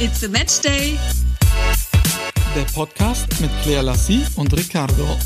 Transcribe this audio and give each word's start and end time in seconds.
It's 0.00 0.22
a 0.22 0.28
Match 0.28 0.60
Day. 0.60 0.96
Der 2.54 2.62
Podcast 2.72 3.26
mit 3.40 3.50
Claire 3.62 3.82
Lassie 3.82 4.24
und 4.36 4.56
Ricardo. 4.56 5.16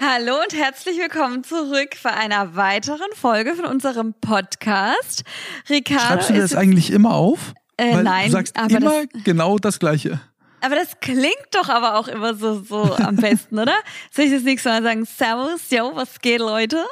Hallo 0.00 0.34
und 0.42 0.54
herzlich 0.54 0.98
willkommen 0.98 1.42
zurück 1.42 1.96
bei 2.02 2.10
einer 2.12 2.54
weiteren 2.54 3.08
Folge 3.14 3.54
von 3.54 3.64
unserem 3.64 4.12
Podcast. 4.20 5.24
Ricardo 5.70 6.06
Schreibst 6.06 6.30
du 6.30 6.34
ist 6.34 6.52
das 6.52 6.54
eigentlich 6.54 6.90
immer 6.90 7.14
auf? 7.14 7.54
Äh, 7.78 7.94
Weil 7.94 8.02
nein, 8.04 8.26
Du 8.26 8.32
sagst 8.32 8.54
aber 8.58 8.76
immer 8.76 9.04
genau 9.24 9.58
das 9.58 9.78
Gleiche. 9.78 10.20
Aber 10.60 10.74
das 10.74 11.00
klingt 11.00 11.48
doch 11.52 11.70
aber 11.70 11.98
auch 11.98 12.08
immer 12.08 12.34
so, 12.34 12.62
so 12.62 12.94
am 12.96 13.16
besten, 13.16 13.58
oder? 13.58 13.74
Soll 14.10 14.26
ich 14.26 14.32
das 14.32 14.42
nächste 14.42 14.68
Mal 14.68 14.82
sagen, 14.82 15.06
Servus, 15.06 15.70
yo, 15.70 15.92
was 15.94 16.20
geht, 16.20 16.40
Leute? 16.40 16.84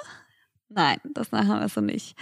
Nein, 0.75 0.99
das 1.13 1.33
machen 1.33 1.49
wir 1.61 1.69
so 1.69 1.81
nicht. 1.81 2.17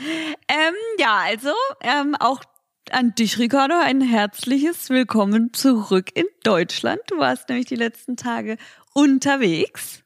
Ähm, 0.49 0.75
ja, 0.99 1.19
also, 1.25 1.51
ähm, 1.83 2.17
auch 2.19 2.43
an 2.91 3.15
dich, 3.15 3.39
Ricardo, 3.39 3.75
ein 3.79 4.01
herzliches 4.01 4.91
Willkommen 4.91 5.53
zurück 5.53 6.11
in 6.15 6.25
Deutschland. 6.43 7.01
Du 7.09 7.19
warst 7.19 7.49
nämlich 7.49 7.67
die 7.67 7.77
letzten 7.77 8.17
Tage 8.17 8.57
unterwegs. 8.93 10.03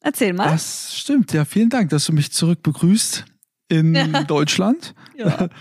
Erzähl 0.00 0.32
mal. 0.32 0.48
Das 0.50 0.96
stimmt. 0.96 1.32
Ja, 1.32 1.44
vielen 1.44 1.68
Dank, 1.68 1.90
dass 1.90 2.06
du 2.06 2.12
mich 2.12 2.32
zurück 2.32 2.62
begrüßt 2.62 3.24
in 3.68 3.94
Ja. 3.94 4.06
Deutschland. 4.26 4.94
Ja. 5.16 5.48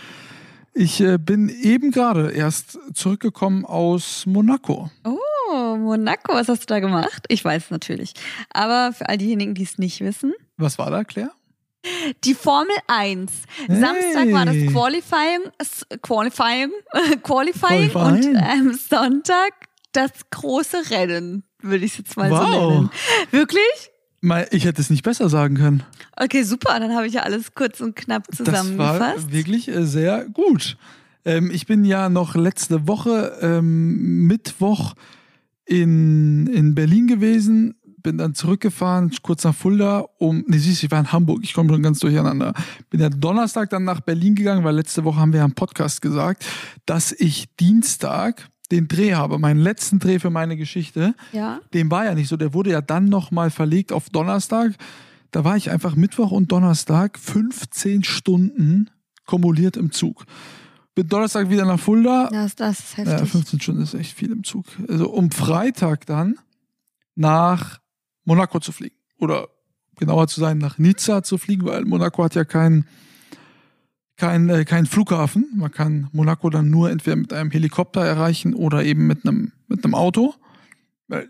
Ich 0.76 0.99
äh, 1.02 1.20
bin 1.20 1.49
eben 1.49 1.91
gerade 1.91 2.32
erst 2.32 2.80
zurückgekommen 2.96 3.63
aus 3.63 4.26
Monaco. 4.26 4.90
Oh, 5.04 5.76
Monaco, 5.77 6.34
was 6.34 6.49
hast 6.49 6.62
du 6.62 6.66
da 6.66 6.80
gemacht? 6.80 7.26
Ich 7.27 7.46
weiß 7.46 7.66
es 7.66 7.70
natürlich. 7.70 8.13
Aber 8.49 8.91
für 8.91 9.08
all 9.08 9.20
diejenigen, 9.20 9.54
die 9.54 9.62
es 9.62 9.77
nicht 9.77 10.02
wissen, 10.02 10.34
Was 10.58 10.80
war 10.80 10.90
da, 10.90 11.04
Claire? 11.04 11.30
Die 12.23 12.34
Formel 12.34 12.76
1. 12.88 13.32
Hey. 13.68 13.80
Samstag 13.80 14.32
war 14.32 14.46
das 14.46 14.55
Qualifying, 14.71 15.41
Qualifying, 16.02 16.71
Qualifying, 17.24 17.90
Qualifying. 17.91 18.27
und 18.27 18.35
ähm, 18.35 18.74
Sonntag 18.90 19.52
das 19.91 20.12
große 20.32 20.90
Rennen, 20.90 21.44
würde 21.62 21.85
ich 21.85 21.91
es 21.94 21.98
jetzt 21.99 22.18
mal 22.18 22.30
so 22.30 22.35
Wow. 22.35 22.72
nennen. 22.74 22.90
Wirklich? 23.32 23.91
Mal, 24.22 24.48
Ich 24.52 24.63
hätte 24.66 24.82
es 24.82 24.90
nicht 24.90 25.04
besser 25.04 25.30
sagen 25.30 25.55
können. 25.55 25.84
Okay, 26.16 26.44
super. 26.44 26.80
Dann 26.80 26.96
habe 26.96 27.05
ich 27.07 27.13
ja 27.13 27.24
alles 27.24 27.54
kurz 27.54 27.82
und 27.82 27.96
knapp 27.96 28.26
Das 28.27 28.38
zusammengefasst. 28.38 29.26
war 29.27 29.32
wirklich 29.34 29.68
äh, 29.68 29.85
sehr 29.85 30.26
gut. 30.29 30.77
Ähm, 31.26 31.52
ich 31.52 31.66
bin 31.68 31.84
ja 31.85 32.07
noch 32.10 32.35
letzte 32.35 32.88
Woche 32.88 33.38
ähm, 33.41 34.26
Mittwoch 34.27 34.94
in, 35.66 36.48
in 36.48 36.74
Berlin 36.76 37.07
gewesen, 37.07 37.76
bin 38.04 38.18
dann 38.18 38.35
zurückgefahren, 38.35 39.12
kurz 39.21 39.43
nach 39.43 39.55
Fulda, 39.55 40.05
um, 40.18 40.43
nee, 40.48 40.57
siehst 40.57 40.82
du, 40.82 40.85
ich 40.85 40.91
war 40.91 40.99
in 40.99 41.12
Hamburg, 41.12 41.40
ich 41.43 41.54
komme 41.54 41.70
schon 41.70 41.82
ganz 41.82 41.99
durcheinander. 41.99 42.54
Bin 42.90 42.99
ja 42.99 43.10
Donnerstag 43.10 43.70
dann 43.70 43.85
nach 43.85 44.01
Berlin 44.01 44.35
gegangen, 44.35 44.63
weil 44.63 44.76
letzte 44.76 45.04
Woche 45.05 45.20
haben 45.20 45.34
wir 45.34 45.40
ja 45.40 45.45
im 45.45 45.54
Podcast 45.54 46.01
gesagt, 46.01 46.45
dass 46.85 47.12
ich 47.12 47.55
Dienstag 47.55 48.49
den 48.71 48.87
Dreh 48.87 49.13
habe, 49.13 49.40
meinen 49.40 49.60
letzten 49.60 49.99
Dreh 49.99 50.20
für 50.20 50.29
meine 50.29 50.57
Geschichte. 50.57 51.15
ja. 51.32 51.60
Dem 51.73 51.90
war 51.91 52.05
ja 52.05 52.13
nicht 52.15 52.27
so. 52.27 52.37
Der 52.37 52.54
wurde 52.54 52.71
ja 52.71 52.82
dann 52.82 53.05
nochmal 53.05 53.49
verlegt 53.49 53.91
auf 53.91 54.10
Donnerstag. 54.10 54.73
Da 55.32 55.43
war 55.43 55.57
ich 55.57 55.71
einfach 55.71 55.95
Mittwoch 55.95 56.32
und 56.32 56.51
Donnerstag 56.51 57.17
15 57.17 58.04
Stunden 58.04 58.90
kumuliert 59.26 59.77
im 59.77 59.91
Zug. 59.91 60.26
Bin 60.95 61.07
Donnerstag 61.07 61.49
wieder 61.49 61.65
nach 61.65 61.79
Fulda. 61.79 62.29
Das, 62.32 62.55
das 62.55 62.79
ist 62.79 62.98
Ja, 62.98 63.05
heftig. 63.05 63.29
15 63.32 63.60
Stunden 63.62 63.82
ist 63.82 63.93
echt 63.95 64.16
viel 64.16 64.31
im 64.31 64.44
Zug. 64.44 64.66
Also 64.88 65.09
um 65.09 65.31
Freitag 65.31 66.06
dann 66.06 66.35
nach 67.16 67.79
Monaco 68.25 68.59
zu 68.59 68.72
fliegen. 68.72 68.96
Oder 69.18 69.47
genauer 69.97 70.28
zu 70.28 70.40
sein, 70.40 70.57
nach 70.57 70.78
Nizza 70.78 71.24
zu 71.24 71.38
fliegen, 71.38 71.66
weil 71.66 71.85
Monaco 71.85 72.24
hat 72.24 72.35
ja 72.35 72.46
keinen 72.46 72.88
kein, 74.18 74.50
äh, 74.50 74.66
keinen 74.66 74.85
Flughafen. 74.85 75.50
Man 75.56 75.72
kann 75.72 76.07
Monaco 76.12 76.50
dann 76.50 76.69
nur 76.69 76.91
entweder 76.91 77.16
mit 77.16 77.34
einem 77.34 77.51
Helikopter 77.51 78.06
erreichen 78.06 78.53
oder 78.53 78.84
eben 78.84 79.07
mit 79.07 79.25
einem, 79.25 79.51
mit 79.67 79.84
einem 79.84 79.95
Auto. 79.95 80.35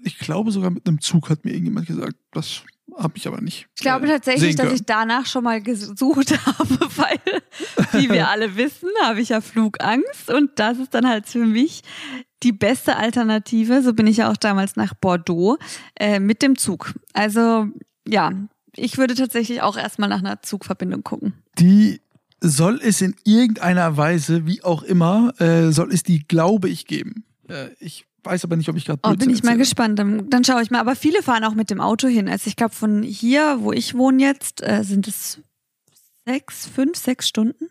Ich 0.04 0.20
glaube 0.20 0.52
sogar 0.52 0.70
mit 0.70 0.88
einem 0.88 1.02
Zug, 1.02 1.30
hat 1.30 1.44
mir 1.44 1.52
irgendjemand 1.52 1.88
gesagt. 1.88 2.16
Das 2.32 2.64
habe 2.98 3.14
ich 3.18 3.28
aber 3.28 3.42
nicht. 3.42 3.68
Ich 3.76 3.82
glaube 3.82 4.06
äh, 4.06 4.10
tatsächlich, 4.10 4.56
dass 4.56 4.74
ich 4.74 4.86
danach 4.86 5.26
schon 5.26 5.44
mal 5.44 5.62
gesucht 5.62 6.38
habe, 6.46 6.80
weil, 6.96 8.02
wie 8.02 8.10
wir 8.10 8.28
alle 8.30 8.56
wissen, 8.56 8.90
habe 9.04 9.22
ich 9.22 9.30
ja 9.30 9.42
Flugangst 9.42 10.30
und 10.30 10.52
das 10.56 10.78
ist 10.78 10.94
dann 10.94 11.08
halt 11.08 11.28
für 11.28 11.46
mich 11.46 11.82
die 12.44 12.52
beste 12.52 12.98
Alternative. 12.98 13.82
So 13.82 13.94
bin 13.94 14.08
ich 14.08 14.18
ja 14.18 14.32
auch 14.32 14.38
damals 14.38 14.76
nach 14.76 14.94
Bordeaux 14.94 15.58
äh, 15.96 16.20
mit 16.20 16.42
dem 16.42 16.58
Zug. 16.58 16.94
Also 17.14 17.68
ja, 18.08 18.32
ich 18.76 18.98
würde 18.98 19.16
tatsächlich 19.16 19.62
auch 19.62 19.78
erstmal 19.78 20.10
nach 20.10 20.20
einer 20.20 20.42
Zugverbindung 20.42 21.04
gucken. 21.04 21.34
die 21.58 22.02
soll 22.46 22.82
es 22.84 23.00
in 23.02 23.16
irgendeiner 23.24 23.96
Weise, 23.96 24.46
wie 24.46 24.62
auch 24.64 24.84
immer, 24.84 25.34
äh, 25.40 25.72
soll 25.72 25.94
es 25.94 26.04
die, 26.04 26.28
glaube 26.28 26.68
ich, 26.68 26.86
geben. 26.86 27.24
Äh, 27.48 27.70
ich 27.80 28.06
weiß 28.26 28.44
aber 28.44 28.58
nicht, 28.58 28.68
ob 28.68 28.76
ich 28.76 28.84
gerade 28.84 29.00
Oh, 29.04 29.14
bin 29.16 29.30
ich 29.30 29.44
mal 29.44 29.58
gespannt. 29.58 29.98
Dann, 29.98 30.30
dann 30.30 30.44
schaue 30.44 30.62
ich 30.62 30.70
mal. 30.70 30.82
Aber 30.82 30.98
viele 30.98 31.24
fahren 31.24 31.46
auch 31.46 31.56
mit 31.56 31.70
dem 31.70 31.80
Auto 31.80 32.10
hin. 32.10 32.28
Also 32.28 32.48
ich 32.48 32.58
glaube, 32.58 32.76
von 32.76 33.02
hier, 33.02 33.60
wo 33.62 33.72
ich 33.72 33.96
wohne 33.96 34.22
jetzt, 34.22 34.62
äh, 34.62 34.84
sind 34.84 35.08
es 35.08 35.40
sechs, 36.26 36.68
fünf, 36.68 36.98
sechs 36.98 37.30
Stunden. 37.30 37.70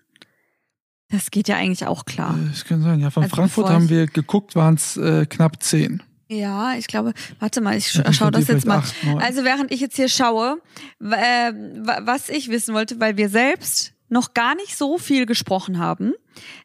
Das 1.12 1.31
geht 1.31 1.47
ja 1.47 1.56
eigentlich 1.56 1.87
auch 1.87 2.05
klar. 2.05 2.37
Das 2.50 2.65
kann 2.65 2.83
sein. 2.83 2.99
Ja, 2.99 3.11
von 3.11 3.23
Also 3.23 3.37
Frankfurt 3.37 3.69
haben 3.69 3.89
wir 3.89 4.06
geguckt, 4.06 4.56
waren 4.56 4.75
es 4.75 4.97
äh, 4.97 5.27
knapp 5.27 5.62
zehn. 5.62 6.03
Ja, 6.28 6.75
ich 6.75 6.87
glaube, 6.87 7.12
warte 7.39 7.61
mal, 7.61 7.77
ich 7.77 7.93
Ja, 7.95 8.11
sch 8.11 8.17
schaue 8.17 8.31
das 8.31 8.49
jetzt 8.49 8.67
mal. 8.67 8.78
acht. 8.78 8.95
Also 9.19 9.45
während 9.45 9.71
ich 9.71 9.81
jetzt 9.81 9.97
hier 9.97 10.09
schaue, 10.09 10.56
äh, 11.01 11.05
wa- 11.05 12.01
was 12.05 12.31
ich 12.31 12.49
wissen 12.49 12.75
wollte, 12.75 12.99
weil 12.99 13.17
wir 13.19 13.28
selbst 13.28 13.93
noch 14.09 14.33
gar 14.34 14.55
nicht 14.55 14.77
so 14.77 14.97
viel 14.99 15.27
gesprochen 15.27 15.78
haben, 15.78 16.15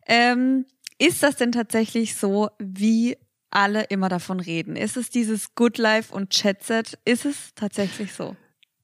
ähm, 0.08 0.66
ist 0.98 1.22
das 1.24 1.36
denn 1.36 1.52
tatsächlich 1.52 2.16
so, 2.16 2.50
wie 2.60 3.18
alle 3.52 3.84
immer 3.84 4.10
davon 4.10 4.40
reden? 4.40 4.76
Ist 4.78 4.96
es 4.98 5.10
dieses 5.10 5.54
Good 5.56 5.78
Life 5.78 6.14
und 6.14 6.30
Chatset? 6.32 6.98
Ist 7.06 7.26
es 7.26 7.36
tatsächlich 7.56 8.14
so? 8.14 8.36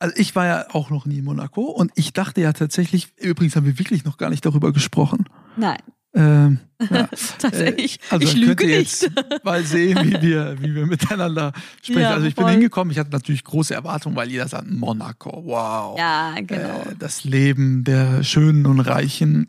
Also 0.03 0.17
ich 0.17 0.35
war 0.35 0.45
ja 0.45 0.65
auch 0.73 0.89
noch 0.89 1.05
nie 1.05 1.19
in 1.19 1.23
Monaco 1.23 1.61
und 1.61 1.93
ich 1.95 2.11
dachte 2.11 2.41
ja 2.41 2.51
tatsächlich, 2.51 3.13
übrigens 3.21 3.55
haben 3.55 3.65
wir 3.65 3.79
wirklich 3.79 4.03
noch 4.03 4.17
gar 4.17 4.29
nicht 4.29 4.45
darüber 4.45 4.73
gesprochen. 4.73 5.29
Nein, 5.55 5.79
Ähm, 6.13 6.59
ja. 6.91 7.07
tatsächlich. 7.39 8.01
Äh, 8.09 8.15
also 8.15 8.27
ich 8.27 8.35
lüge 8.35 8.67
nicht. 8.67 9.09
mal 9.45 9.63
sehen, 9.63 9.97
wie 10.03 10.21
wir, 10.21 10.61
wie 10.61 10.75
wir 10.75 10.87
miteinander 10.87 11.53
sprechen. 11.81 12.01
Ja, 12.01 12.15
also 12.15 12.27
ich 12.27 12.35
bin 12.35 12.43
voll. 12.43 12.51
hingekommen, 12.51 12.91
ich 12.91 12.99
hatte 12.99 13.11
natürlich 13.11 13.45
große 13.45 13.73
Erwartungen, 13.73 14.17
weil 14.17 14.29
jeder 14.29 14.45
sagt, 14.49 14.69
Monaco, 14.69 15.41
wow. 15.45 15.97
Ja, 15.97 16.35
genau. 16.35 16.81
äh, 16.81 16.95
das 16.99 17.23
Leben 17.23 17.85
der 17.85 18.23
Schönen 18.23 18.65
und 18.65 18.81
Reichen. 18.81 19.45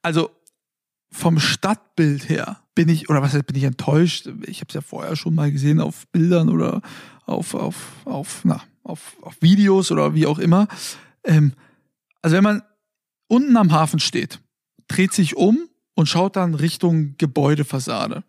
Also 0.00 0.30
vom 1.10 1.40
Stadtbild 1.40 2.28
her 2.28 2.60
bin 2.76 2.88
ich, 2.88 3.10
oder 3.10 3.20
was 3.20 3.34
heißt, 3.34 3.46
bin 3.46 3.56
ich 3.56 3.64
enttäuscht? 3.64 4.28
Ich 4.46 4.60
habe 4.60 4.68
es 4.68 4.74
ja 4.74 4.80
vorher 4.80 5.16
schon 5.16 5.34
mal 5.34 5.50
gesehen 5.50 5.80
auf 5.80 6.06
Bildern 6.12 6.50
oder 6.50 6.82
auf, 7.26 7.54
auf, 7.54 7.76
auf, 8.04 8.42
na, 8.44 8.62
auf, 8.82 9.16
auf 9.22 9.40
Videos 9.40 9.90
oder 9.90 10.14
wie 10.14 10.26
auch 10.26 10.38
immer. 10.38 10.68
Ähm, 11.24 11.52
also 12.20 12.36
wenn 12.36 12.44
man 12.44 12.62
unten 13.28 13.56
am 13.56 13.72
Hafen 13.72 14.00
steht, 14.00 14.40
dreht 14.88 15.12
sich 15.12 15.36
um 15.36 15.68
und 15.94 16.08
schaut 16.08 16.36
dann 16.36 16.54
Richtung 16.54 17.14
Gebäudefassade, 17.18 18.24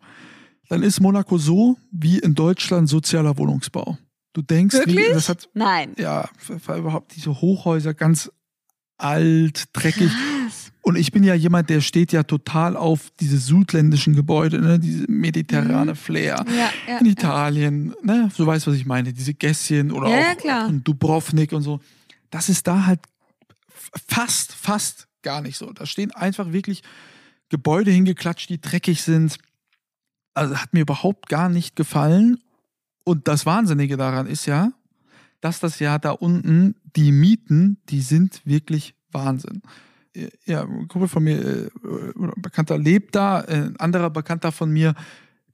dann 0.68 0.82
ist 0.82 1.00
Monaco 1.00 1.38
so 1.38 1.76
wie 1.90 2.18
in 2.18 2.34
Deutschland 2.34 2.88
sozialer 2.88 3.36
Wohnungsbau. 3.38 3.98
Du 4.32 4.42
denkst, 4.42 4.76
wie, 4.86 4.96
Wirklich? 4.96 5.12
das 5.12 5.28
hat 5.28 5.48
Nein. 5.54 5.94
ja, 5.96 6.28
war 6.66 6.76
überhaupt 6.76 7.14
diese 7.14 7.40
Hochhäuser 7.40 7.94
ganz 7.94 8.30
alt, 8.96 9.64
dreckig. 9.72 10.10
Und 10.84 10.96
ich 10.96 11.12
bin 11.12 11.24
ja 11.24 11.32
jemand, 11.32 11.70
der 11.70 11.80
steht 11.80 12.12
ja 12.12 12.24
total 12.24 12.76
auf 12.76 13.10
diese 13.18 13.38
südländischen 13.38 14.14
Gebäude, 14.14 14.60
ne? 14.60 14.78
diese 14.78 15.10
mediterrane 15.10 15.94
Flair. 15.94 16.44
Ja, 16.46 16.70
ja, 16.86 16.98
In 16.98 17.06
ja. 17.06 17.12
Italien, 17.12 17.94
ne? 18.02 18.30
du 18.36 18.46
weißt, 18.46 18.66
was 18.66 18.74
ich 18.74 18.84
meine, 18.84 19.14
diese 19.14 19.32
Gässchen 19.32 19.90
oder 19.90 20.10
Ja, 20.10 20.34
ja, 20.44 20.66
auch 20.66 20.68
in 20.68 20.84
Dubrovnik 20.84 21.52
und 21.54 21.62
so. 21.62 21.80
Das 22.28 22.50
ist 22.50 22.66
da 22.66 22.84
halt 22.84 23.00
fast, 24.08 24.52
fast 24.52 25.08
gar 25.22 25.40
nicht 25.40 25.56
so. 25.56 25.72
Da 25.72 25.86
stehen 25.86 26.10
einfach 26.10 26.52
wirklich 26.52 26.82
Gebäude 27.48 27.90
hingeklatscht, 27.90 28.50
die 28.50 28.60
dreckig 28.60 29.00
sind. 29.00 29.38
Also 30.34 30.58
hat 30.58 30.74
mir 30.74 30.80
überhaupt 30.80 31.30
gar 31.30 31.48
nicht 31.48 31.76
gefallen. 31.76 32.40
Und 33.04 33.26
das 33.26 33.46
Wahnsinnige 33.46 33.96
daran 33.96 34.26
ist 34.26 34.44
ja, 34.44 34.70
dass 35.40 35.60
das 35.60 35.78
ja 35.78 35.98
da 35.98 36.10
unten, 36.10 36.74
die 36.94 37.10
Mieten, 37.10 37.78
die 37.88 38.02
sind 38.02 38.42
wirklich 38.44 38.94
Wahnsinn. 39.12 39.62
Ja, 40.44 40.62
ein 40.62 40.86
Kumpel 40.88 41.08
von 41.08 41.24
mir, 41.24 41.38
äh, 41.40 41.70
ein 42.16 42.32
Bekannter 42.36 42.78
lebt 42.78 43.14
da, 43.14 43.38
ein 43.40 43.76
anderer 43.78 44.10
Bekannter 44.10 44.52
von 44.52 44.70
mir, 44.70 44.94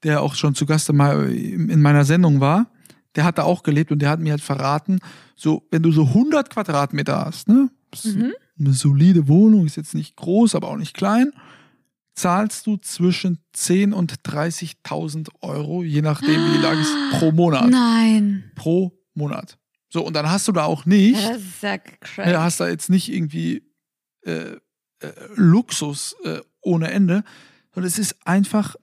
der 0.02 0.22
auch 0.22 0.34
schon 0.34 0.54
zu 0.54 0.66
Gast 0.66 0.88
in 0.90 0.96
mei- 0.96 1.14
in 1.26 1.80
meiner 1.82 2.04
Sendung 2.04 2.40
war, 2.40 2.70
der 3.16 3.24
hat 3.24 3.38
da 3.38 3.42
auch 3.44 3.62
gelebt 3.62 3.90
und 3.90 4.00
der 4.00 4.10
hat 4.10 4.20
mir 4.20 4.32
halt 4.32 4.42
verraten, 4.42 4.98
so, 5.34 5.66
wenn 5.70 5.82
du 5.82 5.90
so 5.92 6.08
100 6.14 6.50
Quadratmeter 6.50 7.24
hast, 7.24 7.48
ne, 7.48 7.70
Mhm. 8.04 8.32
eine 8.58 8.72
solide 8.72 9.26
Wohnung, 9.28 9.66
ist 9.66 9.76
jetzt 9.76 9.94
nicht 9.94 10.14
groß, 10.16 10.54
aber 10.54 10.68
auch 10.68 10.76
nicht 10.76 10.94
klein, 10.94 11.32
zahlst 12.14 12.66
du 12.66 12.76
zwischen 12.76 13.38
10.000 13.54 13.92
und 13.94 14.22
30.000 14.24 15.28
Euro, 15.40 15.82
je 15.82 16.02
nachdem, 16.02 16.28
wie 16.46 16.56
die 16.58 16.62
Lage 16.62 16.80
ist, 16.80 16.92
pro 17.12 17.32
Monat. 17.32 17.70
Nein. 17.70 18.44
Pro 18.54 18.92
Monat. 19.14 19.56
So, 19.88 20.04
und 20.06 20.14
dann 20.14 20.30
hast 20.30 20.46
du 20.46 20.52
da 20.52 20.64
auch 20.64 20.86
nicht, 20.86 21.16
das 21.18 21.38
ist 21.38 21.62
ja 21.62 21.78
crazy. 21.78 22.30
hast 22.34 22.60
da 22.60 22.68
jetzt 22.68 22.90
nicht 22.90 23.12
irgendwie 23.12 23.62
äh, 24.22 24.32
äh, 24.52 24.58
Luxus 25.34 26.16
äh, 26.24 26.40
ohne 26.60 26.90
Ende. 26.90 27.24
Und 27.74 27.84
es 27.84 27.98
ist 27.98 28.16
einfach 28.26 28.76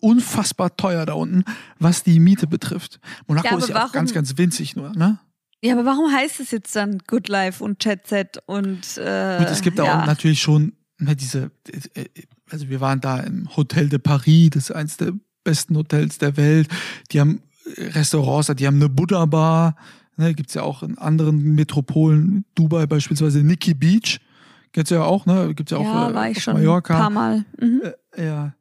unfassbar 0.00 0.76
teuer 0.76 1.04
da 1.06 1.12
unten, 1.12 1.44
was 1.78 2.02
die 2.02 2.20
Miete 2.20 2.46
betrifft. 2.46 3.00
Monaco 3.26 3.48
Ja, 3.48 3.58
ist 3.58 3.68
ja 3.68 3.86
auch 3.86 3.92
ganz, 3.92 4.12
ganz 4.14 4.36
winzig 4.38 4.76
nur, 4.76 4.90
ne? 4.90 5.20
Ja, 5.62 5.74
aber 5.74 5.84
warum 5.84 6.10
heißt 6.10 6.40
es 6.40 6.50
jetzt 6.52 6.74
dann 6.74 7.00
Good 7.06 7.28
Life 7.28 7.62
und 7.62 7.84
Jet 7.84 8.06
Set 8.06 8.38
und 8.46 8.96
äh, 8.96 9.38
Gut, 9.38 9.48
es 9.50 9.60
gibt 9.60 9.78
da 9.78 9.84
ja. 9.84 10.02
auch 10.02 10.06
natürlich 10.06 10.40
schon 10.40 10.72
ne, 11.00 11.16
diese, 11.16 11.50
äh, 11.94 12.06
also 12.50 12.68
wir 12.68 12.80
waren 12.80 13.00
da 13.00 13.18
im 13.20 13.54
Hotel 13.56 13.88
de 13.88 13.98
Paris, 13.98 14.50
das 14.50 14.70
ist 14.70 14.76
eines 14.76 14.96
der 14.96 15.12
besten 15.44 15.76
Hotels 15.76 16.18
der 16.18 16.36
Welt. 16.36 16.68
Die 17.10 17.20
haben 17.20 17.42
äh, 17.76 17.88
Restaurants, 17.88 18.50
die 18.56 18.66
haben 18.66 18.76
eine 18.76 18.88
Buddha-Bar, 18.88 19.76
ne, 20.16 20.34
gibt's 20.34 20.54
ja 20.54 20.62
auch 20.62 20.82
in 20.82 20.96
anderen 20.98 21.54
Metropolen, 21.54 22.44
Dubai 22.54 22.86
beispielsweise, 22.86 23.42
Nikki 23.42 23.74
Beach, 23.74 24.18
kennst 24.72 24.90
du 24.90 24.96
ja 24.96 25.02
auch, 25.02 25.26
ne, 25.26 25.54
gibt's 25.54 25.72
ja 25.72 25.78
auch 25.78 25.84
ja, 25.84 26.10
äh, 26.10 26.14
war 26.14 26.30
ich 26.30 26.42
schon 26.42 26.56
ein 26.56 26.62
Mallorca. 26.62 26.94
paar 26.94 27.10
Mal. 27.10 27.44
Mhm. 27.58 27.82
Äh, 28.16 28.26
ja, 28.26 28.54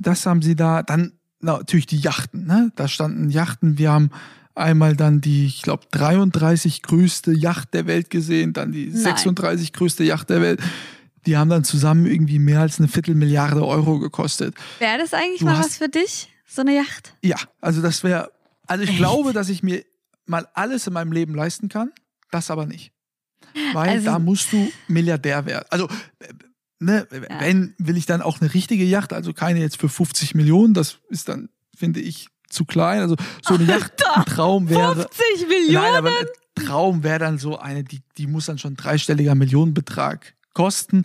das 0.00 0.26
haben 0.26 0.42
sie 0.42 0.56
da. 0.56 0.82
Dann 0.82 1.12
na, 1.40 1.58
natürlich 1.58 1.86
die 1.86 1.98
Yachten. 1.98 2.46
Ne? 2.46 2.72
Da 2.74 2.88
standen 2.88 3.30
Yachten. 3.30 3.78
Wir 3.78 3.92
haben 3.92 4.10
einmal 4.54 4.96
dann 4.96 5.20
die, 5.20 5.46
ich 5.46 5.62
glaube, 5.62 5.84
33 5.92 6.82
größte 6.82 7.32
Yacht 7.32 7.74
der 7.74 7.86
Welt 7.86 8.10
gesehen, 8.10 8.52
dann 8.52 8.72
die 8.72 8.88
Nein. 8.88 8.96
36 8.96 9.72
größte 9.72 10.04
Yacht 10.04 10.30
der 10.30 10.42
Welt. 10.42 10.60
Die 11.26 11.36
haben 11.36 11.48
dann 11.48 11.64
zusammen 11.64 12.06
irgendwie 12.06 12.38
mehr 12.38 12.60
als 12.60 12.78
eine 12.78 12.88
Viertelmilliarde 12.88 13.64
Euro 13.64 13.98
gekostet. 13.98 14.54
Wäre 14.78 14.98
das 14.98 15.14
eigentlich 15.14 15.40
Du 15.40 15.44
mal 15.46 15.58
was 15.58 15.76
für 15.76 15.88
dich? 15.88 16.28
So 16.46 16.62
eine 16.62 16.74
Yacht? 16.74 17.14
Ja, 17.22 17.36
also 17.60 17.82
das 17.82 18.02
wäre, 18.02 18.30
also 18.66 18.82
ich 18.82 18.96
glaube, 18.96 19.32
dass 19.32 19.48
ich 19.48 19.62
mir 19.62 19.84
mal 20.26 20.48
alles 20.54 20.86
in 20.86 20.92
meinem 20.92 21.12
Leben 21.12 21.34
leisten 21.34 21.68
kann, 21.68 21.90
das 22.30 22.50
aber 22.50 22.66
nicht. 22.66 22.92
Weil 23.72 23.88
Also- 23.90 24.04
da 24.06 24.18
musst 24.18 24.52
du 24.52 24.70
Milliardär 24.88 25.46
werden. 25.46 25.66
Also, 25.70 25.86
äh, 26.20 26.28
ne, 26.80 27.06
Ja. 27.10 27.40
wenn, 27.40 27.74
will 27.78 27.96
ich 27.96 28.06
dann 28.06 28.22
auch 28.22 28.40
eine 28.40 28.52
richtige 28.54 28.84
Yacht, 28.84 29.12
also 29.12 29.32
keine 29.32 29.60
jetzt 29.60 29.78
für 29.80 29.88
50 29.88 30.34
Millionen, 30.34 30.74
das 30.74 30.98
ist 31.08 31.28
dann, 31.28 31.48
finde 31.76 32.00
ich, 32.00 32.28
zu 32.48 32.64
klein. 32.64 33.00
Also 33.00 33.16
so 33.42 33.54
eine 33.54 33.64
Yacht, 33.64 33.92
ein 34.14 34.24
Traum 34.24 34.68
wäre. 34.70 34.94
50 35.10 35.48
Millionen? 35.48 35.72
Nein, 35.74 35.94
aber 35.94 36.08
ein 36.10 36.26
Traum 36.64 37.02
wäre 37.02 37.18
dann 37.18 37.38
so 37.38 37.58
eine, 37.58 37.84
die, 37.84 38.00
die 38.16 38.26
muss 38.26 38.46
dann 38.46 38.58
schon 38.58 38.72
ein 38.72 38.76
dreistelliger 38.76 39.34
Millionenbetrag 39.34 40.34
kosten. 40.54 41.04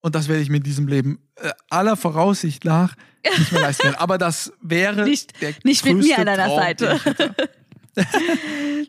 Und 0.00 0.14
das 0.14 0.28
werde 0.28 0.40
ich 0.42 0.48
mir 0.50 0.58
in 0.58 0.62
diesem 0.62 0.86
Leben 0.88 1.18
äh, 1.36 1.50
aller 1.68 1.96
Voraussicht 1.96 2.64
nach 2.64 2.94
nicht 3.38 3.50
mehr 3.52 3.60
leisten 3.62 3.82
können. 3.82 3.94
Aber 3.96 4.18
das 4.18 4.52
wäre 4.62 5.04
Nicht- 5.08 5.40
der 5.42 5.52
nicht 5.64 5.84
mit 5.84 5.94
mir 5.96 6.00
größte 6.02 6.18
an 6.18 6.26
deiner 6.26 6.46
Traum, 6.46 6.58
Seite. 6.58 7.00
Das 7.96 8.06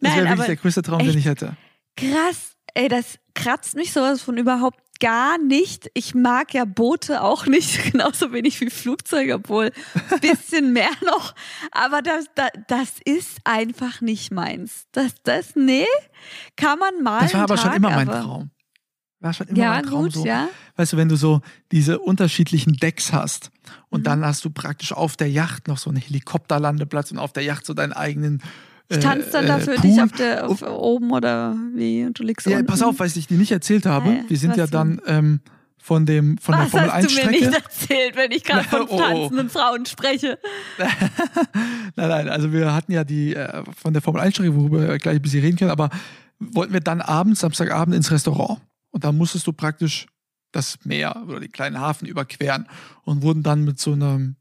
Nein, 0.02 0.16
wäre 0.18 0.28
wirklich 0.30 0.46
der 0.48 0.56
größte 0.58 0.82
Traum, 0.82 1.00
den 1.00 1.18
ich 1.18 1.24
hätte. 1.26 1.56
krass. 1.96 2.57
Ey, 2.78 2.90
das 2.90 3.18
kratzt 3.34 3.76
mich 3.76 3.92
sowas 3.92 4.22
von 4.22 4.38
überhaupt 4.38 4.80
gar 5.00 5.38
nicht. 5.40 5.90
Ich 5.96 6.14
mag 6.14 6.54
ja 6.54 6.64
Boote 6.66 7.24
auch 7.24 7.48
nicht, 7.48 7.84
genauso 7.92 8.34
wenig 8.34 8.62
wie 8.62 8.70
Flugzeuge, 8.70 9.34
obwohl 9.36 9.72
ein 10.12 10.20
bisschen 10.20 10.74
mehr 10.74 10.92
noch. 11.06 11.34
Aber 11.72 12.04
das, 12.04 12.26
das, 12.36 12.50
das 12.68 12.90
ist 13.04 13.40
einfach 13.46 14.02
nicht 14.02 14.32
meins. 14.32 14.86
Das, 14.92 15.16
das, 15.24 15.56
nee, 15.56 15.88
kann 16.56 16.78
man 16.78 17.02
mal. 17.02 17.22
Das 17.22 17.34
war 17.34 17.42
aber 17.42 17.58
schon 17.58 17.70
Tag, 17.72 17.78
immer 17.78 17.90
mein 17.90 18.08
Traum. 18.08 18.52
War 19.22 19.34
schon 19.34 19.48
immer 19.48 19.58
Ja, 19.58 19.70
mein 19.72 19.86
Traum 19.86 20.04
gut, 20.04 20.14
so. 20.14 20.26
ja. 20.26 20.48
Weißt 20.76 20.94
du, 20.94 20.98
wenn 20.98 21.10
du 21.10 21.16
so 21.16 21.42
diese 21.72 21.98
unterschiedlichen 21.98 22.74
Decks 22.74 23.12
hast 23.12 23.50
und 23.90 24.02
Mhm. 24.02 24.04
dann 24.04 24.26
hast 24.26 24.46
du 24.46 24.52
praktisch 24.52 24.94
auf 24.94 25.18
der 25.18 25.32
Yacht 25.32 25.68
noch 25.68 25.80
so 25.80 25.90
einen 25.90 25.98
Helikopterlandeplatz 25.98 27.10
und 27.10 27.18
auf 27.18 27.34
der 27.34 27.42
Yacht 27.42 27.66
so 27.66 27.74
deinen 27.74 27.94
eigenen 27.94 28.44
Ich 28.90 29.00
tanze 29.00 29.30
dann 29.32 29.46
äh, 29.46 29.48
da 29.48 29.60
für 29.60 29.76
Pool. 29.76 29.82
dich 29.82 30.02
auf 30.02 30.12
der 30.14 30.50
auf 30.50 30.62
oben 30.62 31.12
oder 31.12 31.56
wie 31.76 32.06
und 32.06 32.18
du 32.18 32.24
liegst 32.24 32.48
Ja, 32.48 32.58
unten. 32.58 32.68
pass 32.68 32.82
auf, 32.82 33.00
weil 33.00 33.08
ich 33.08 33.28
dir 33.28 33.38
nicht 33.38 33.52
erzählt 33.52 33.86
habe. 33.86 34.10
Ah. 34.10 34.24
Wir 34.30 34.38
sind 34.38 34.56
ja 34.56 34.66
dann 34.68 35.02
ähm, 35.06 35.42
von 35.78 36.06
dem 36.06 36.38
von 36.38 36.54
der 36.56 36.64
Was 36.66 36.72
Formel 36.72 36.88
hast 36.94 36.96
1 37.06 37.08
du 37.08 37.14
mir 37.22 37.32
nicht 37.32 37.46
Strecke. 37.48 37.64
erzählt, 37.66 38.16
wenn 38.16 38.32
ich 38.32 38.44
gerade 38.46 38.64
von 38.70 38.82
Oh, 38.84 38.88
oh. 38.90 38.98
tanzenden 38.98 39.50
Frauen 39.50 39.86
spreche? 39.86 40.40
Nein, 41.96 42.10
nein, 42.10 42.30
also 42.30 42.52
wir 42.54 42.74
hatten 42.74 42.92
ja 42.92 43.04
die 43.04 43.36
äh, 43.36 43.64
von 43.76 43.94
der 43.94 44.02
Formel 44.02 44.22
1 44.22 44.36
Strecke, 44.36 44.56
worüber 44.56 44.88
wir 44.88 44.98
gleich 45.00 45.16
ein 45.18 45.22
bisschen 45.22 45.42
reden 45.42 45.58
können, 45.58 45.72
aber 45.72 45.90
wollten 46.40 46.74
wir 46.74 46.80
dann 46.82 47.02
abends, 47.02 47.40
Samstagabend 47.42 47.96
ins 47.96 48.12
Restaurant. 48.12 48.62
Und 48.92 49.04
da 49.04 49.12
musstest 49.12 49.48
du 49.48 49.54
praktisch 49.54 50.06
das 50.52 50.78
Meer 50.86 51.24
oder 51.28 51.40
den 51.40 51.52
kleinen 51.52 51.80
Hafen 51.80 52.08
überqueren 52.08 52.68
und 53.04 53.22
wurden 53.22 53.44
dann 53.44 53.64
mit 53.64 53.80
so 53.80 53.94
einem 53.94 54.36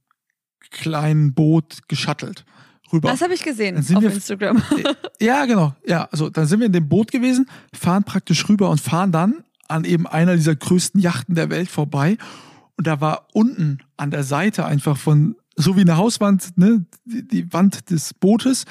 kleinen 0.70 1.34
Boot 1.34 1.88
geschattelt 1.88 2.44
rüber. 2.92 3.10
Das 3.10 3.20
habe 3.22 3.34
ich 3.34 3.42
gesehen 3.42 3.74
Dann 3.76 3.84
sind 3.84 3.96
auf 3.96 4.02
wir- 4.04 4.12
Instagram. 4.12 4.62
Ja, 5.20 5.44
genau. 5.46 5.74
Ja, 5.86 6.08
also 6.12 6.28
dann 6.30 6.46
sind 6.46 6.60
wir 6.60 6.66
in 6.66 6.72
dem 6.72 6.88
Boot 6.88 7.10
gewesen, 7.10 7.46
fahren 7.72 8.04
praktisch 8.04 8.48
rüber 8.48 8.68
und 8.70 8.80
fahren 8.80 9.12
dann 9.12 9.44
an 9.68 9.84
eben 9.84 10.06
einer 10.06 10.36
dieser 10.36 10.54
größten 10.54 11.00
Yachten 11.00 11.34
der 11.34 11.50
Welt 11.50 11.68
vorbei. 11.70 12.18
Und 12.76 12.86
da 12.86 13.00
war 13.00 13.26
unten 13.32 13.78
an 13.96 14.10
der 14.10 14.22
Seite 14.24 14.66
einfach 14.66 14.96
von, 14.98 15.36
so 15.56 15.76
wie 15.76 15.80
eine 15.80 15.96
Hauswand, 15.96 16.56
ne, 16.58 16.84
die, 17.06 17.26
die 17.26 17.52
Wand 17.52 17.90
des 17.90 18.12
Bootes 18.14 18.64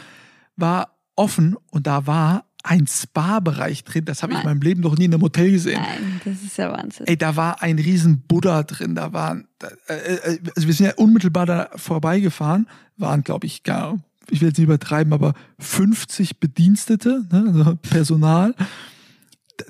war 0.56 0.95
offen 1.15 1.56
und 1.71 1.88
da 1.88 2.06
war 2.07 2.44
ein 2.65 2.88
Spa-Bereich 2.88 3.83
drin. 3.83 4.06
Das 4.06 4.23
habe 4.23 4.33
ich 4.33 4.39
in 4.39 4.45
meinem 4.45 4.62
Leben 4.62 4.81
noch 4.81 4.97
nie 4.97 5.06
in 5.06 5.13
einem 5.13 5.21
Hotel 5.21 5.51
gesehen. 5.51 5.81
Nein, 5.81 6.21
das 6.25 6.41
ist 6.41 6.57
ja 6.57 6.71
Wahnsinn. 6.71 7.06
Ey, 7.07 7.17
da 7.17 7.35
war 7.35 7.62
ein 7.62 7.77
riesen 7.77 8.21
Buddha 8.21 8.63
drin, 8.63 8.95
da 8.95 9.13
waren, 9.13 9.47
äh, 9.88 9.94
äh, 9.94 10.39
also 10.56 10.67
wir 10.67 10.73
sind 10.73 10.88
ja 10.88 10.94
unmittelbar 10.95 11.45
da 11.45 11.69
vorbeigefahren, 11.75 12.67
waren, 12.97 13.23
glaube 13.23 13.45
ich, 13.45 13.63
gar, 13.63 14.00
ich 14.29 14.41
will 14.41 14.50
jetzt 14.50 14.57
nicht 14.57 14.65
übertreiben, 14.65 15.13
aber 15.13 15.33
50 15.59 16.39
Bedienstete, 16.39 17.25
ne, 17.31 17.53
also 17.56 17.75
Personal. 17.75 18.56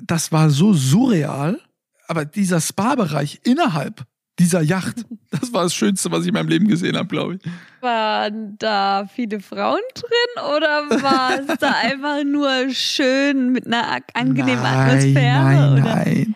Das 0.02 0.32
war 0.32 0.50
so 0.50 0.72
surreal, 0.72 1.60
aber 2.08 2.24
dieser 2.24 2.60
Spa-Bereich 2.60 3.40
innerhalb 3.44 4.06
dieser 4.38 4.60
Yacht, 4.60 5.04
das 5.30 5.52
war 5.52 5.62
das 5.62 5.74
Schönste, 5.74 6.10
was 6.10 6.22
ich 6.22 6.28
in 6.28 6.34
meinem 6.34 6.48
Leben 6.48 6.68
gesehen 6.68 6.96
habe, 6.96 7.08
glaube 7.08 7.36
ich. 7.36 7.40
Waren 7.80 8.56
da 8.58 9.08
viele 9.12 9.40
Frauen 9.40 9.80
drin 9.94 10.56
oder 10.56 11.02
war 11.02 11.40
es 11.40 11.58
da 11.58 11.70
einfach 11.82 12.24
nur 12.24 12.70
schön 12.70 13.52
mit 13.52 13.66
einer 13.66 14.00
angenehmen 14.14 14.62
nein, 14.62 14.88
Atmosphäre? 14.88 15.42
Nein, 15.42 15.72
oder? 15.72 15.82
nein. 15.82 16.34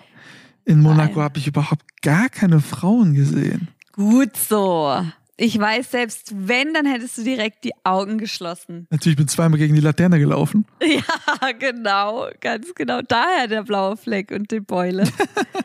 In 0.65 0.81
Monaco 0.81 1.21
habe 1.21 1.39
ich 1.39 1.47
überhaupt 1.47 2.01
gar 2.03 2.29
keine 2.29 2.61
Frauen 2.61 3.15
gesehen. 3.15 3.69
Gut 3.93 4.37
so. 4.37 5.05
Ich 5.37 5.59
weiß, 5.59 5.91
selbst 5.91 6.35
wenn, 6.37 6.75
dann 6.75 6.85
hättest 6.85 7.17
du 7.17 7.25
direkt 7.25 7.65
die 7.65 7.73
Augen 7.83 8.19
geschlossen. 8.19 8.87
Natürlich 8.91 9.17
bin 9.17 9.25
ich 9.25 9.33
zweimal 9.33 9.59
gegen 9.59 9.75
die 9.75 9.81
Laterne 9.81 10.19
gelaufen. 10.19 10.67
Ja, 10.83 11.53
genau, 11.53 12.29
ganz 12.41 12.75
genau. 12.75 13.01
Daher 13.01 13.49
der 13.49 13.63
blaue 13.63 13.97
Fleck 13.97 14.31
und 14.33 14.51
die 14.51 14.61
Beule. 14.61 15.05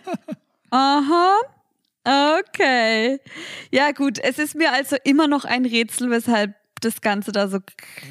Aha. 0.69 1.35
Okay. 2.05 3.19
Ja, 3.71 3.91
gut. 3.91 4.19
Es 4.21 4.39
ist 4.39 4.55
mir 4.55 4.71
also 4.71 4.95
immer 5.03 5.27
noch 5.27 5.45
ein 5.45 5.65
Rätsel, 5.65 6.09
weshalb 6.09 6.53
das 6.81 7.01
Ganze 7.01 7.31
da 7.31 7.47
so 7.47 7.59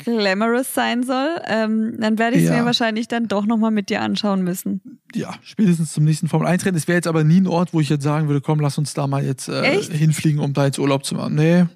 glamorous 0.05 0.73
sein 0.75 1.03
soll. 1.05 1.37
Ähm, 1.47 1.97
dann 2.01 2.19
werde 2.19 2.37
ich 2.39 2.45
es 2.45 2.49
Ja. 2.51 2.59
mir 2.59 2.65
wahrscheinlich 2.65 3.07
dann 3.07 3.29
doch 3.29 3.45
nochmal 3.47 3.71
mit 3.71 3.89
dir 3.91 4.01
anschauen 4.01 4.43
müssen. 4.43 4.81
ja, 5.15 5.33
spätestens 5.43 5.93
zum 5.93 6.03
nächsten 6.03 6.27
Formel 6.29 6.49
1 6.49 6.65
Rennen. 6.65 6.77
Es 6.77 6.89
wäre 6.89 6.97
jetzt 6.97 7.07
aber 7.07 7.23
nie 7.23 7.41
ein 7.41 7.47
Ort, 7.47 7.73
wo 7.73 7.79
ich 7.81 7.89
jetzt 7.89 8.03
sagen 8.03 8.27
würde, 8.27 8.41
komm, 8.41 8.59
lass 8.59 8.79
uns 8.79 8.95
da 8.95 9.07
mal 9.07 9.25
jetzt 9.25 9.49
äh, 9.49 9.81
hinfliegen, 9.81 10.41
um 10.41 10.55
da 10.55 10.65
jetzt 10.65 10.79
Urlaub 10.81 11.05
zu 11.05 11.15
machen. 11.15 11.37
Nee. 11.37 11.67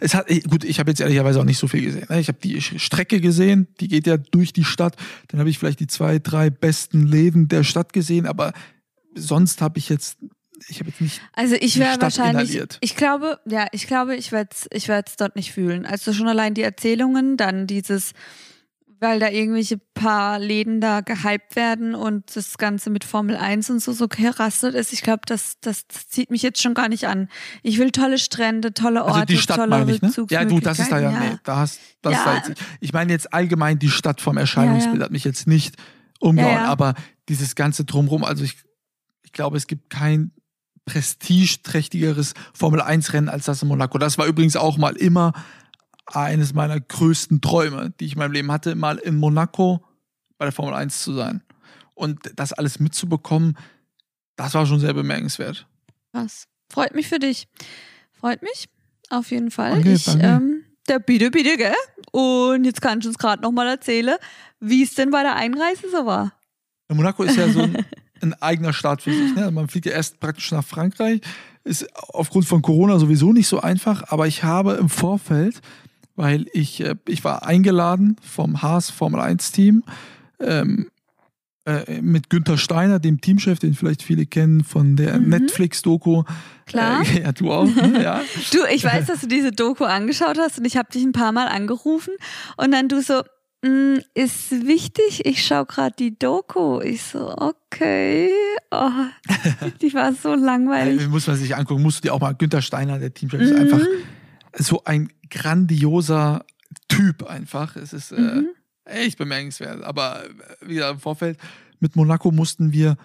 Es 0.00 0.14
hat, 0.14 0.26
gut, 0.48 0.64
ich 0.64 0.80
habe 0.80 0.90
jetzt 0.90 1.00
ehrlicherweise 1.00 1.38
auch 1.38 1.44
nicht 1.44 1.58
so 1.58 1.68
viel 1.68 1.82
gesehen. 1.84 2.06
ne? 2.08 2.18
Ich 2.18 2.26
habe 2.26 2.38
die 2.42 2.60
Strecke 2.60 3.20
gesehen, 3.20 3.68
die 3.78 3.86
geht 3.86 4.08
ja 4.08 4.16
durch 4.16 4.52
die 4.52 4.64
Stadt. 4.64 4.96
Dann 5.28 5.38
habe 5.38 5.50
ich 5.50 5.58
vielleicht 5.58 5.78
die 5.78 5.86
zwei, 5.86 6.18
drei 6.18 6.50
besten 6.50 7.06
Läden 7.06 7.46
der 7.46 7.62
Stadt 7.62 7.92
gesehen, 7.92 8.26
aber 8.26 8.54
sonst 9.14 9.60
habe 9.62 9.78
ich 9.78 9.88
jetzt, 9.88 10.18
ich 10.68 10.80
habe 10.80 10.90
jetzt 10.90 11.00
nicht. 11.00 11.20
Also 11.32 11.56
ich 11.58 11.78
wäre 11.78 12.00
wahrscheinlich, 12.00 12.50
inhaliert. 12.50 12.78
ich 12.80 12.96
glaube, 12.96 13.38
ja, 13.46 13.66
ich 13.72 13.86
glaube, 13.86 14.16
ich 14.16 14.32
werde 14.32 14.50
es 14.52 14.68
ich 14.72 14.88
werd's 14.88 15.16
dort 15.16 15.36
nicht 15.36 15.52
fühlen. 15.52 15.86
Also 15.86 16.12
schon 16.12 16.28
allein 16.28 16.54
die 16.54 16.62
Erzählungen, 16.62 17.36
dann 17.36 17.66
dieses, 17.66 18.12
weil 19.02 19.18
da 19.18 19.30
irgendwelche 19.30 19.78
paar 19.94 20.38
Läden 20.38 20.80
da 20.82 21.00
gehypt 21.00 21.56
werden 21.56 21.94
und 21.94 22.36
das 22.36 22.58
Ganze 22.58 22.90
mit 22.90 23.04
Formel 23.04 23.36
1 23.36 23.70
und 23.70 23.80
so 23.80 23.92
so 23.92 24.08
gerastet 24.08 24.74
ist. 24.74 24.92
Ich 24.92 25.00
glaube, 25.00 25.22
das, 25.24 25.58
das, 25.60 25.86
das 25.88 26.08
zieht 26.08 26.30
mich 26.30 26.42
jetzt 26.42 26.60
schon 26.60 26.74
gar 26.74 26.88
nicht 26.90 27.06
an. 27.06 27.28
Ich 27.62 27.78
will 27.78 27.92
tolle 27.92 28.18
Strände, 28.18 28.74
tolle 28.74 29.00
Orte, 29.04 29.14
Also 29.14 29.24
die 29.24 29.38
Stadt 29.38 29.56
tolle 29.56 29.70
meine 29.70 29.90
ich, 29.92 30.02
ne? 30.02 30.12
Ja, 30.28 30.44
du, 30.44 30.60
das 30.60 30.78
ist 30.78 30.92
da 30.92 30.98
ja, 31.00 31.08
Rückzugsmöglichkeiten, 31.08 31.34
nee, 31.36 31.40
da 31.44 31.56
hast, 31.56 31.80
das 32.02 32.12
Ja. 32.12 32.18
ist 32.18 32.26
da 32.26 32.48
jetzt. 32.48 32.62
Ich 32.80 32.92
meine 32.92 33.10
jetzt 33.12 33.32
allgemein 33.32 33.78
die 33.78 33.88
Stadt 33.88 34.20
vom 34.20 34.36
Erscheinungsbild 34.36 34.96
Ja, 34.96 35.00
ja. 35.00 35.04
hat 35.06 35.12
mich 35.12 35.24
jetzt 35.24 35.46
nicht 35.46 35.76
umgehauen, 36.18 36.52
Ja, 36.52 36.62
ja. 36.64 36.68
aber 36.68 36.94
dieses 37.30 37.54
ganze 37.54 37.86
Drumrum, 37.86 38.22
also 38.24 38.44
ich, 38.44 38.58
ich 39.22 39.32
glaube, 39.32 39.56
es 39.56 39.66
gibt 39.66 39.88
kein 39.88 40.32
prestigeträchtigeres 40.86 42.34
Formel-1-Rennen 42.54 43.28
als 43.28 43.44
das 43.44 43.62
in 43.62 43.68
Monaco. 43.68 43.98
Das 43.98 44.18
war 44.18 44.26
übrigens 44.26 44.56
auch 44.56 44.76
mal 44.76 44.96
immer 44.96 45.32
eines 46.06 46.54
meiner 46.54 46.80
größten 46.80 47.40
Träume, 47.40 47.92
die 48.00 48.06
ich 48.06 48.12
in 48.12 48.18
meinem 48.18 48.32
Leben 48.32 48.50
hatte, 48.50 48.74
mal 48.74 48.98
in 48.98 49.16
Monaco 49.16 49.84
bei 50.38 50.46
der 50.46 50.52
Formel 50.52 50.74
1 50.74 51.02
zu 51.02 51.12
sein. 51.12 51.42
Und 51.94 52.18
das 52.36 52.52
alles 52.52 52.80
mitzubekommen, 52.80 53.56
das 54.36 54.54
war 54.54 54.66
schon 54.66 54.80
sehr 54.80 54.94
bemerkenswert. 54.94 55.66
Was? 56.12 56.48
Freut 56.70 56.94
mich 56.94 57.08
für 57.08 57.18
dich. 57.18 57.46
Freut 58.12 58.42
mich. 58.42 58.68
Auf 59.10 59.30
jeden 59.30 59.50
Fall. 59.50 59.72
Danke, 59.72 59.92
ich, 59.92 60.06
ähm, 60.08 60.64
der 60.88 60.98
bitte, 60.98 61.30
bitte, 61.30 61.56
gell? 61.56 61.74
Und 62.12 62.64
jetzt 62.64 62.80
kannst 62.80 63.04
du 63.04 63.10
uns 63.10 63.18
gerade 63.18 63.42
nochmal 63.42 63.68
erzählen, 63.68 64.16
wie 64.60 64.82
es 64.82 64.94
denn 64.94 65.10
bei 65.10 65.22
der 65.22 65.36
Einreise 65.36 65.90
so 65.90 66.06
war. 66.06 66.32
Monaco 66.88 67.22
ist 67.22 67.36
ja 67.36 67.48
so 67.48 67.62
ein, 67.62 67.84
ein 68.22 68.34
eigener 68.34 68.72
Staat 68.72 69.02
für 69.02 69.12
sich. 69.12 69.34
Ne? 69.34 69.50
Man 69.50 69.68
fliegt 69.68 69.86
ja 69.86 69.92
erst 69.92 70.20
praktisch 70.20 70.50
nach 70.52 70.64
Frankreich. 70.64 71.20
Ist 71.64 71.86
aufgrund 72.14 72.46
von 72.46 72.62
Corona 72.62 72.98
sowieso 72.98 73.32
nicht 73.32 73.46
so 73.48 73.60
einfach, 73.60 74.04
aber 74.08 74.26
ich 74.26 74.42
habe 74.44 74.72
im 74.74 74.88
Vorfeld, 74.88 75.60
weil 76.16 76.46
ich, 76.52 76.80
äh, 76.80 76.94
ich 77.06 77.22
war 77.24 77.46
eingeladen 77.46 78.16
vom 78.22 78.62
Haas 78.62 78.88
Formel 78.90 79.20
1 79.20 79.52
Team, 79.52 79.82
ähm, 80.40 80.88
äh, 81.66 82.00
mit 82.00 82.30
Günther 82.30 82.56
Steiner, 82.56 82.98
dem 82.98 83.20
Teamchef, 83.20 83.58
den 83.58 83.74
vielleicht 83.74 84.02
viele 84.02 84.24
kennen 84.24 84.64
von 84.64 84.96
der 84.96 85.18
Mhm. 85.20 85.28
Netflix-Doku. 85.28 86.22
Klar. 86.64 87.02
Äh, 87.02 87.22
ja, 87.24 87.32
du 87.32 87.52
auch, 87.52 87.66
ne? 87.66 88.02
ja. 88.02 88.22
Du, 88.52 88.58
ich 88.72 88.82
weiß, 88.82 89.06
dass 89.06 89.20
du 89.20 89.26
diese 89.28 89.52
Doku 89.52 89.84
angeschaut 89.84 90.38
hast 90.38 90.58
und 90.58 90.64
ich 90.64 90.78
habe 90.78 90.90
dich 90.90 91.02
ein 91.04 91.12
paar 91.12 91.32
Mal 91.32 91.48
angerufen 91.48 92.14
und 92.56 92.72
dann 92.72 92.88
du 92.88 93.02
so, 93.02 93.18
"Mm, 93.18 93.22
ist 94.14 94.50
wichtig, 94.66 95.26
ich 95.26 95.44
schaue 95.44 95.66
gerade 95.66 95.94
die 95.98 96.18
Doku. 96.18 96.80
Ich 96.80 97.02
so, 97.02 97.34
okay. 97.36 98.30
Oh, 98.70 98.90
die 99.82 99.92
war 99.94 100.12
so 100.14 100.34
langweilig. 100.34 101.02
Äh, 101.02 101.08
muss 101.08 101.26
man 101.26 101.36
sich 101.36 101.54
angucken, 101.54 101.82
musst 101.82 101.98
du 101.98 102.08
dir 102.08 102.14
auch 102.14 102.20
mal, 102.20 102.32
Günther 102.34 102.62
Steiner, 102.62 102.98
der 102.98 103.12
Teamchef, 103.12 103.40
ist 103.40 103.52
Mhm. 103.52 103.56
einfach 103.58 103.80
so 104.56 104.82
ein 104.84 105.12
grandioser 105.30 106.44
Typ 106.88 107.22
einfach. 107.24 107.76
Es 107.76 107.92
ist 107.92 108.12
äh, 108.12 108.20
Mhm. 108.20 108.48
echt 108.84 109.18
bemerkenswert. 109.18 109.82
Aber 109.84 110.24
äh, 110.24 110.28
wie 110.66 110.74
gesagt, 110.74 110.94
im 110.94 111.00
Vorfeld 111.00 111.38
mit 111.80 111.96
Monaco 111.96 112.30
mussten 112.30 112.72
wir, 112.72 112.96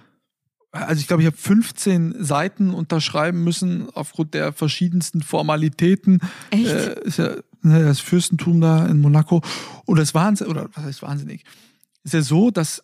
also 0.71 0.99
ich 0.99 1.07
glaube, 1.07 1.23
ich 1.23 1.27
habe 1.27 1.37
15 1.37 2.15
Seiten 2.23 2.73
unterschreiben 2.73 3.43
müssen 3.43 3.89
aufgrund 3.93 4.33
der 4.33 4.53
verschiedensten 4.53 5.21
Formalitäten. 5.21 6.19
Echt? 6.51 6.65
Äh, 6.67 6.99
ist 7.03 7.17
ja 7.19 7.35
ne, 7.65 7.83
das 7.83 7.99
Fürstentum 7.99 8.61
da 8.61 8.85
in 8.85 8.99
Monaco. 8.99 9.41
Und 9.85 9.99
das 9.99 10.13
Wahnsinn, 10.13 10.47
oder 10.47 10.69
was 10.73 10.83
heißt 10.83 11.01
wahnsinnig? 11.01 11.43
Ist 12.03 12.13
ja 12.13 12.21
so, 12.21 12.51
dass 12.51 12.83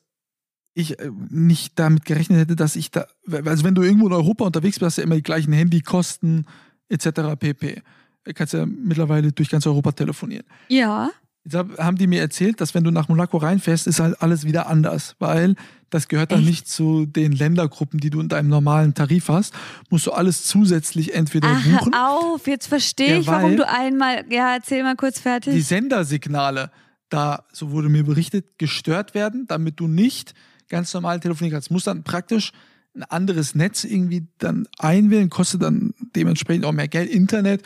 ich 0.73 1.00
äh, 1.00 1.11
nicht 1.29 1.77
damit 1.79 2.05
gerechnet 2.05 2.39
hätte, 2.39 2.55
dass 2.55 2.75
ich 2.75 2.91
da, 2.91 3.05
also 3.45 3.63
wenn 3.63 3.75
du 3.75 3.81
irgendwo 3.81 4.07
in 4.07 4.13
Europa 4.13 4.45
unterwegs 4.45 4.79
bist, 4.79 4.85
hast 4.85 4.97
du 4.97 5.01
ja 5.01 5.05
immer 5.05 5.15
die 5.15 5.23
gleichen 5.23 5.53
Handykosten 5.53 6.47
etc. 6.89 7.35
pp. 7.39 7.81
Du 8.23 8.33
kannst 8.33 8.53
ja 8.53 8.65
mittlerweile 8.65 9.31
durch 9.31 9.50
ganz 9.50 9.65
Europa 9.65 9.91
telefonieren. 9.93 10.45
ja. 10.67 11.11
Jetzt 11.43 11.55
hab- 11.55 11.77
haben 11.79 11.98
die 11.98 12.07
mir 12.07 12.21
erzählt, 12.21 12.62
dass 12.62 12.74
wenn 12.75 12.83
du 12.83 12.91
nach 12.91 13.07
Monaco 13.10 13.38
reinfährst, 13.38 13.88
ist 13.88 14.00
halt 14.00 14.21
alles 14.21 14.45
wieder 14.45 14.67
anders, 14.67 15.15
weil 15.19 15.55
das 15.89 16.07
gehört 16.07 16.31
dann 16.31 16.39
Echt? 16.41 16.48
nicht 16.50 16.67
zu 16.69 17.05
den 17.05 17.31
Ländergruppen, 17.31 18.00
die 18.00 18.10
du 18.12 18.21
in 18.21 18.29
deinem 18.29 18.48
normalen 18.48 18.93
Tarif 18.93 19.27
hast. 19.27 19.53
Musst 19.89 20.05
du 20.07 20.12
alles 20.12 20.45
zusätzlich 20.45 21.13
entweder 21.13 21.50
Ach, 21.51 21.63
buchen. 21.63 21.93
hör 21.93 22.12
auf, 22.12 22.48
jetzt 22.48 22.67
verstehe 22.67 23.19
ich, 23.19 23.27
warum 23.27 23.57
du 23.57 23.67
einmal, 23.67 24.24
ja, 24.29 24.53
erzähl 24.53 24.83
mal 24.83 24.95
kurz 24.95 25.19
fertig. 25.19 25.53
die 25.53 25.62
Sendersignale 25.62 26.71
da, 27.10 27.43
so 27.51 27.71
wurde 27.71 27.89
mir 27.89 28.03
berichtet, 28.05 28.57
gestört 28.57 29.13
werden, 29.15 29.45
damit 29.48 29.79
du 29.79 29.88
nicht 29.88 30.33
ganz 30.69 30.93
normal 30.93 31.19
telefonieren 31.19 31.55
kannst. 31.55 31.69
Muss 31.71 31.83
dann 31.83 32.03
praktisch 32.03 32.51
ein 32.95 33.03
anderes 33.03 33.55
Netz 33.55 33.83
irgendwie 33.83 34.27
dann 34.38 34.67
einwählen, 34.77 35.29
kostet 35.29 35.62
dann 35.63 35.93
dementsprechend 36.15 36.65
auch 36.65 36.71
mehr 36.71 36.88
Geld. 36.88 37.10
Internet 37.10 37.63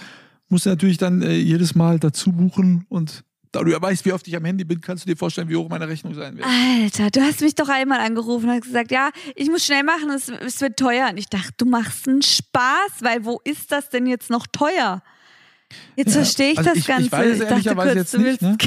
musst 0.49 0.65
du 0.65 0.69
natürlich 0.71 0.97
dann 0.97 1.21
äh, 1.21 1.33
jedes 1.35 1.75
Mal 1.75 1.99
dazu 1.99 2.31
buchen 2.31 2.85
und 2.89 3.23
da 3.55 3.63
du 3.63 3.71
ja 3.71 3.81
weißt, 3.81 4.05
wie 4.05 4.11
oft 4.13 4.27
ich 4.27 4.35
am 4.35 4.45
Handy 4.45 4.63
bin, 4.63 4.81
kannst 4.81 5.05
du 5.05 5.09
dir 5.11 5.17
vorstellen, 5.17 5.49
wie 5.49 5.55
hoch 5.55 5.69
meine 5.69 5.87
Rechnung 5.87 6.13
sein 6.13 6.37
wird. 6.37 6.45
Alter, 6.47 7.09
du 7.11 7.21
hast 7.21 7.41
mich 7.41 7.55
doch 7.55 7.69
einmal 7.69 7.99
angerufen 7.99 8.49
und 8.49 8.55
hast 8.55 8.63
gesagt, 8.63 8.91
ja, 8.91 9.09
ich 9.35 9.49
muss 9.49 9.65
schnell 9.65 9.83
machen, 9.83 10.09
es, 10.11 10.29
es 10.29 10.61
wird 10.61 10.77
teuer. 10.77 11.09
Und 11.09 11.17
ich 11.17 11.27
dachte, 11.27 11.51
du 11.57 11.65
machst 11.65 12.07
einen 12.07 12.21
Spaß, 12.21 13.01
weil 13.01 13.25
wo 13.25 13.39
ist 13.43 13.71
das 13.71 13.89
denn 13.89 14.05
jetzt 14.07 14.29
noch 14.29 14.45
teuer? 14.47 15.01
Jetzt 15.95 16.09
Ja, 16.09 16.13
verstehe 16.21 16.51
ich 16.51 16.57
also 16.59 16.69
das 16.69 16.77
ich- 16.79 16.83
ich 16.83 16.87
Ganze. 16.87 17.11
weiß 17.11 17.39
es 17.39 17.47
dachte 17.47 17.75
kurz, 17.75 17.95
jetzt 17.95 18.13
du 18.13 18.17
nicht, 18.19 18.25
willst, 18.27 18.41
ne? 18.43 18.57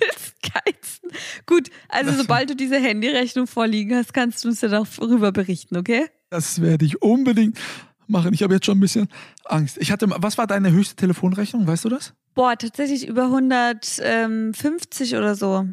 willst 0.00 0.34
geizen. 0.54 1.10
Gut, 1.46 1.68
also 1.88 2.10
Das- 2.10 2.20
sobald 2.20 2.50
du 2.50 2.54
diese 2.56 2.78
Handyrechnung 2.78 3.46
vorliegen 3.46 3.96
hast, 3.96 4.12
kannst 4.14 4.44
du 4.44 4.48
uns 4.48 4.60
ja 4.60 4.68
darüber 4.68 5.32
berichten, 5.32 5.76
okay? 5.76 6.06
Das 6.30 6.60
werde 6.60 6.84
ich 6.84 7.02
unbedingt 7.02 7.58
machen. 8.06 8.32
Ich 8.34 8.42
habe 8.42 8.54
jetzt 8.54 8.66
schon 8.66 8.78
ein 8.78 8.80
bisschen 8.80 9.08
Angst. 9.44 9.78
Ich 9.80 9.90
hatte, 9.90 10.06
was 10.08 10.38
war 10.38 10.46
deine 10.46 10.70
höchste 10.70 10.94
Telefonrechnung? 10.96 11.66
Weißt 11.66 11.84
du 11.84 11.88
das? 11.88 12.14
Boah, 12.36 12.54
tatsächlich 12.56 13.08
über 13.08 13.24
150 13.24 15.16
oder 15.16 15.34
so. 15.34 15.66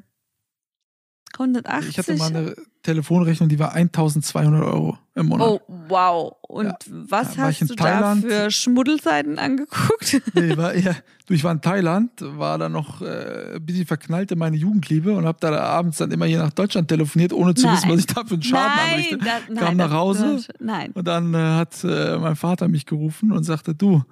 180? 1.33 1.89
Ich 1.89 1.97
hatte 1.97 2.15
mal 2.15 2.27
eine 2.27 2.55
Telefonrechnung, 2.83 3.49
die 3.49 3.59
war 3.59 3.73
1200 3.73 4.63
Euro 4.63 4.97
im 5.15 5.25
Monat. 5.27 5.47
Oh, 5.47 5.59
wow. 5.87 6.33
Und 6.47 6.67
Ja. 6.67 6.75
was 6.87 7.37
hast 7.37 7.61
du 7.61 7.75
Thailand. 7.75 8.23
da 8.23 8.27
für 8.29 8.51
Schmuddelseiten 8.51 9.39
angeguckt? 9.39 10.21
Nee, 10.35 10.55
war 10.55 10.73
eher, 10.73 10.95
du, 11.25 11.33
ich 11.33 11.43
war 11.43 11.51
in 11.51 11.59
Thailand, 11.61 12.11
war 12.21 12.57
da 12.57 12.69
noch 12.69 13.01
äh, 13.01 13.55
ein 13.55 13.65
bisschen 13.65 13.85
verknallt 13.85 14.31
in 14.31 14.37
meine 14.39 14.55
Jugendliebe 14.55 15.13
und 15.13 15.25
habe 15.25 15.39
da 15.41 15.51
abends 15.59 15.97
dann 15.97 16.11
immer 16.11 16.25
hier 16.27 16.39
nach 16.39 16.51
Deutschland 16.53 16.87
telefoniert, 16.87 17.33
ohne 17.33 17.55
zu 17.55 17.65
Nein. 17.65 17.75
wissen, 17.77 17.89
was 17.89 17.99
ich 17.99 18.05
da 18.07 18.23
für 18.25 18.35
einen 18.35 18.43
Schaden 18.43 18.79
anrichte. 18.79 19.17
da, 19.17 19.25
nein, 19.49 19.57
Kam 19.57 19.75
nach 19.77 19.91
Hause. 19.91 20.45
Nein. 20.59 20.91
Und 20.93 21.07
dann 21.07 21.33
äh, 21.33 21.37
hat 21.37 21.83
äh, 21.83 22.17
mein 22.19 22.35
Vater 22.35 22.67
mich 22.69 22.85
gerufen 22.85 23.31
und 23.31 23.43
sagte, 23.43 23.73
du, 23.75 24.03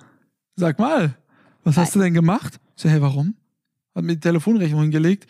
sag 0.55 0.79
mal, 0.79 1.15
was 1.63 1.77
hast 1.77 1.95
du 1.95 1.99
denn 1.99 2.13
gemacht? 2.13 2.59
Ich 2.75 2.83
so, 2.83 2.89
hey, 2.89 3.01
warum? 3.01 3.35
Hat 3.95 4.03
mir 4.03 4.13
die 4.15 4.19
Telefonrechnung 4.19 4.81
hingelegt. 4.81 5.27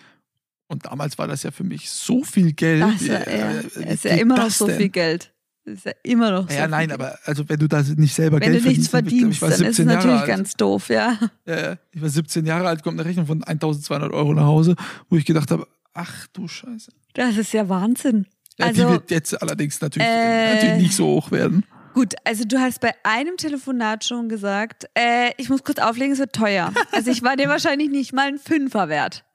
Und 0.68 0.86
damals 0.86 1.18
war 1.18 1.28
das 1.28 1.44
ja 1.44 1.52
für 1.52 1.64
mich 1.66 1.90
so 1.90 2.24
viel 2.24 2.54
Geld. 2.54 2.82
Das 2.82 3.02
ist 3.02 3.08
ja, 3.08 3.16
Äh, 3.18 3.40
ja, 3.40 3.64
wie 3.76 3.84
ist 3.94 4.04
ja 4.06 4.16
immer 4.16 4.38
noch 4.38 4.50
so 4.50 4.68
denn? 4.68 4.78
viel 4.78 4.90
Geld. 4.90 5.34
Das 5.66 5.76
ist 5.76 5.86
ja 5.86 5.92
immer 6.04 6.32
noch 6.32 6.50
so 6.50 6.56
Ja, 6.56 6.68
nein, 6.68 6.92
aber 6.92 7.18
also 7.26 7.48
wenn 7.50 7.60
du 7.60 7.68
da 7.68 7.82
nicht 7.82 8.14
selber 8.16 8.40
Wenn 8.40 8.52
Geld 8.54 8.64
du 8.66 8.70
nichts 8.70 8.88
verdienst, 8.88 9.40
verdienst, 9.40 9.42
dann 9.62 9.68
ist 9.68 9.72
es 9.72 9.76
17 9.78 9.86
Jahre 9.90 9.98
natürlich 9.98 10.20
alt. 10.22 10.28
ganz 10.30 10.54
doof, 10.56 10.90
ja. 10.90 11.18
Ja, 11.46 11.60
ja. 11.72 11.78
ich 11.92 12.02
war 12.02 12.10
17 12.10 12.46
Jahre 12.46 12.68
alt, 12.68 12.84
kommt 12.84 13.00
eine 13.00 13.08
Rechnung 13.08 13.28
von 13.28 13.44
1200 13.44 14.12
Euro 14.14 14.34
nach 14.34 14.46
Hause, 14.46 14.76
wo 15.10 15.18
ich 15.18 15.26
gedacht 15.26 15.52
habe, 15.52 15.68
ach 15.94 16.28
du 16.34 16.48
Scheiße. 16.48 16.92
Das 17.14 17.36
ist 17.38 17.52
ja 17.54 17.68
Wahnsinn. 17.70 18.26
Ja, 18.58 18.68
Also, 18.68 18.86
die 18.86 18.90
wird 18.94 19.12
jetzt 19.12 19.40
allerdings 19.42 19.82
natürlich, 19.82 20.08
äh, 20.08 20.56
natürlich 20.56 20.82
nicht 20.84 20.96
so 20.96 21.06
hoch 21.08 21.32
werden. 21.32 21.66
Gut, 21.94 22.14
also 22.24 22.44
du 22.46 22.60
hast 22.60 22.80
bei 22.82 22.94
einem 23.04 23.38
Telefonat 23.38 24.04
schon 24.06 24.30
gesagt, 24.30 24.86
äh, 24.98 25.32
ich 25.38 25.50
muss 25.50 25.64
kurz 25.64 25.80
auflegen, 25.80 26.14
es 26.14 26.20
wird 26.20 26.34
teuer. 26.34 26.74
Also 26.92 27.12
ich 27.12 27.22
war 27.24 27.36
dir 27.36 27.50
wahrscheinlich 27.50 27.90
nicht 27.90 28.14
mal 28.14 28.28
ein 28.28 28.38
Fünfer 28.40 28.88
wert. 28.90 29.26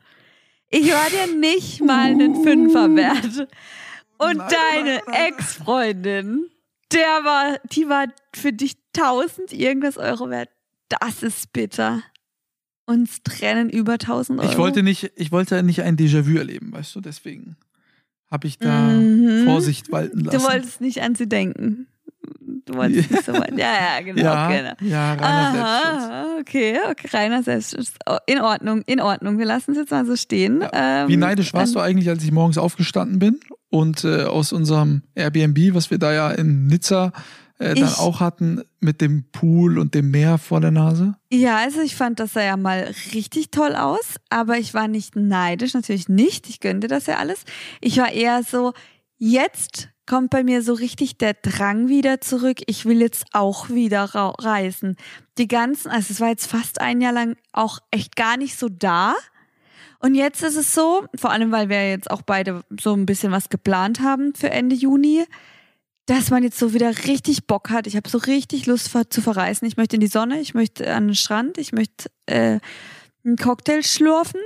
Ich 0.71 0.91
war 0.91 1.09
dir 1.11 1.37
nicht 1.37 1.81
mal 1.83 2.07
einen 2.11 2.43
Fünfer 2.43 2.95
wert. 2.97 3.49
Und 4.19 4.37
Nein, 4.39 4.49
deine. 4.85 5.01
Ex-Freundin, 5.29 6.47
der 6.93 7.01
war, 7.25 7.59
die 7.73 7.89
war 7.89 8.07
für 8.35 8.53
dich 8.53 8.77
1000 8.97 9.53
irgendwas 9.53 9.97
Euro 9.99 10.31
wert. 10.31 10.49
Das 10.89 11.23
ist 11.23 11.53
bitter. 11.53 12.03
Uns 12.87 13.23
trennen 13.25 13.69
über 13.69 13.95
1000 13.95 14.41
Euro. 14.41 14.51
Ich 14.51 14.59
wollte 14.59 14.83
nicht, 14.83 15.13
ich 15.17 15.33
wollte 15.33 15.63
nicht 15.63 15.83
ein 15.83 15.97
Déjà-vu 15.97 16.37
erleben, 16.39 16.73
weißt 16.73 16.95
du, 16.95 17.01
deswegen 17.01 17.57
habe 18.31 18.47
ich 18.47 18.59
da 18.59 18.89
Mhm. 18.89 19.45
Vorsicht 19.45 19.91
walten 19.93 20.21
lassen. 20.21 20.39
Du 20.39 20.45
wolltest 20.45 20.81
nicht 20.81 21.03
an 21.03 21.15
sie 21.15 21.29
denken. 21.29 21.87
Du 22.65 22.75
wolltest 22.75 23.11
nicht 23.11 23.25
so 23.25 23.33
weit. 23.33 23.57
Ja, 23.57 23.73
ja, 23.97 24.01
genau. 24.05 24.23
ja, 24.23 24.49
genau. 24.49 24.73
ja, 24.93 25.15
reiner 25.15 25.53
Selbstschutz. 25.53 26.11
Aha, 26.11 26.27
okay, 26.41 26.79
okay, 26.91 27.09
reiner 27.13 27.43
Selbstschutz. 27.43 27.93
Oh, 28.07 28.17
In 28.27 28.41
Ordnung, 28.41 28.83
in 28.87 29.01
Ordnung. 29.01 29.39
Wir 29.39 29.47
lassen 29.47 29.73
es 29.73 29.77
jetzt 29.79 29.91
mal 29.91 30.05
so 30.07 30.17
stehen. 30.17 30.65
Ähm, 30.73 31.09
Wie 31.09 31.17
neidisch 31.17 31.53
warst 31.55 31.75
du 31.75 31.81
eigentlich, 31.81 32.09
als 32.09 32.25
ich 32.25 32.33
morgens 32.33 32.59
aufgestanden 32.59 33.19
bin 33.19 33.39
und 33.71 34.05
äh, 34.05 34.25
aus 34.25 34.53
unserem 34.53 35.03
Airbnb, 35.15 35.75
was 35.75 35.91
wir 35.91 35.99
da 35.99 36.13
ja 36.13 36.31
in 36.31 36.67
Nizza 36.67 37.13
äh, 37.59 37.75
dann 37.75 37.85
Ich- 37.85 37.99
auch 37.99 38.21
hatten, 38.21 38.63
mit 38.81 39.01
dem 39.01 39.25
Pool 39.33 39.79
und 39.79 39.95
dem 39.95 40.11
Meer 40.11 40.39
vor 40.39 40.61
der 40.61 40.71
Nase? 40.71 41.15
Ja, 41.33 41.57
also 41.57 41.81
ich 41.81 41.97
fand 41.97 42.21
das 42.21 42.35
sah 42.35 42.43
ja 42.43 42.57
mal 42.57 42.91
richtig 43.15 43.51
toll 43.51 43.75
aus, 43.75 44.17
aber 44.31 44.59
ich 44.59 44.75
war 44.75 44.89
nicht 44.89 45.17
neidisch, 45.17 45.75
natürlich 45.75 46.09
nicht. 46.09 46.49
Ich 46.49 46.61
gönnte 46.61 46.87
das 46.87 47.07
ja 47.07 47.17
alles. 47.17 47.45
Ich 47.81 47.97
war 47.99 48.13
eher 48.13 48.43
so, 48.43 48.73
jetzt 49.19 49.89
kommt 50.07 50.31
bei 50.31 50.43
mir 50.43 50.63
so 50.63 50.73
richtig 50.73 51.19
der 51.19 51.35
Drang 51.35 51.89
wieder 51.89 52.21
zurück. 52.21 52.59
Ich 52.67 52.85
will 52.85 53.01
jetzt 53.01 53.27
auch 53.33 53.69
wieder 53.69 54.05
reisen. 54.05 54.97
Die 55.39 55.49
ganzen, 55.49 55.91
also 55.91 56.09
es 56.11 56.21
war 56.21 56.29
jetzt 56.29 56.47
fast 56.47 56.81
ein 56.81 57.01
Jahr 57.01 57.13
lang 57.13 57.37
auch 57.53 57.81
echt 57.91 58.17
gar 58.17 58.37
nicht 58.37 58.59
so 58.59 58.69
da. 58.69 59.15
Und 59.99 60.15
jetzt 60.15 60.43
ist 60.43 60.57
es 60.57 60.75
so, 60.75 61.07
vor 61.15 61.31
allem 61.31 61.53
weil 61.53 61.69
wir 61.69 61.89
jetzt 61.89 62.11
auch 62.11 62.23
beide 62.23 62.63
so 62.81 62.95
ein 62.95 63.07
bisschen 63.07 63.33
was 63.33 63.49
geplant 63.49 64.01
haben 64.01 64.35
für 64.35 64.51
Ende 64.51 64.77
Juni, 64.77 65.25
dass 66.07 66.31
man 66.31 66.43
jetzt 66.43 66.59
so 66.59 66.73
wieder 66.73 66.97
richtig 67.07 67.47
Bock 67.47 67.71
hat. 67.71 67.87
Ich 67.87 67.97
habe 67.97 68.09
so 68.09 68.19
richtig 68.19 68.67
Lust 68.67 68.91
zu 69.11 69.21
verreisen. 69.21 69.67
Ich 69.67 69.77
möchte 69.77 69.97
in 69.97 70.01
die 70.01 70.07
Sonne, 70.07 70.41
ich 70.41 70.55
möchte 70.55 70.93
an 70.93 71.09
den 71.09 71.17
Strand, 71.17 71.59
ich 71.59 71.73
möchte 71.73 72.11
äh, 72.27 72.61
einen 73.25 73.37
Cocktail 73.37 73.83
schlürfen 73.83 74.41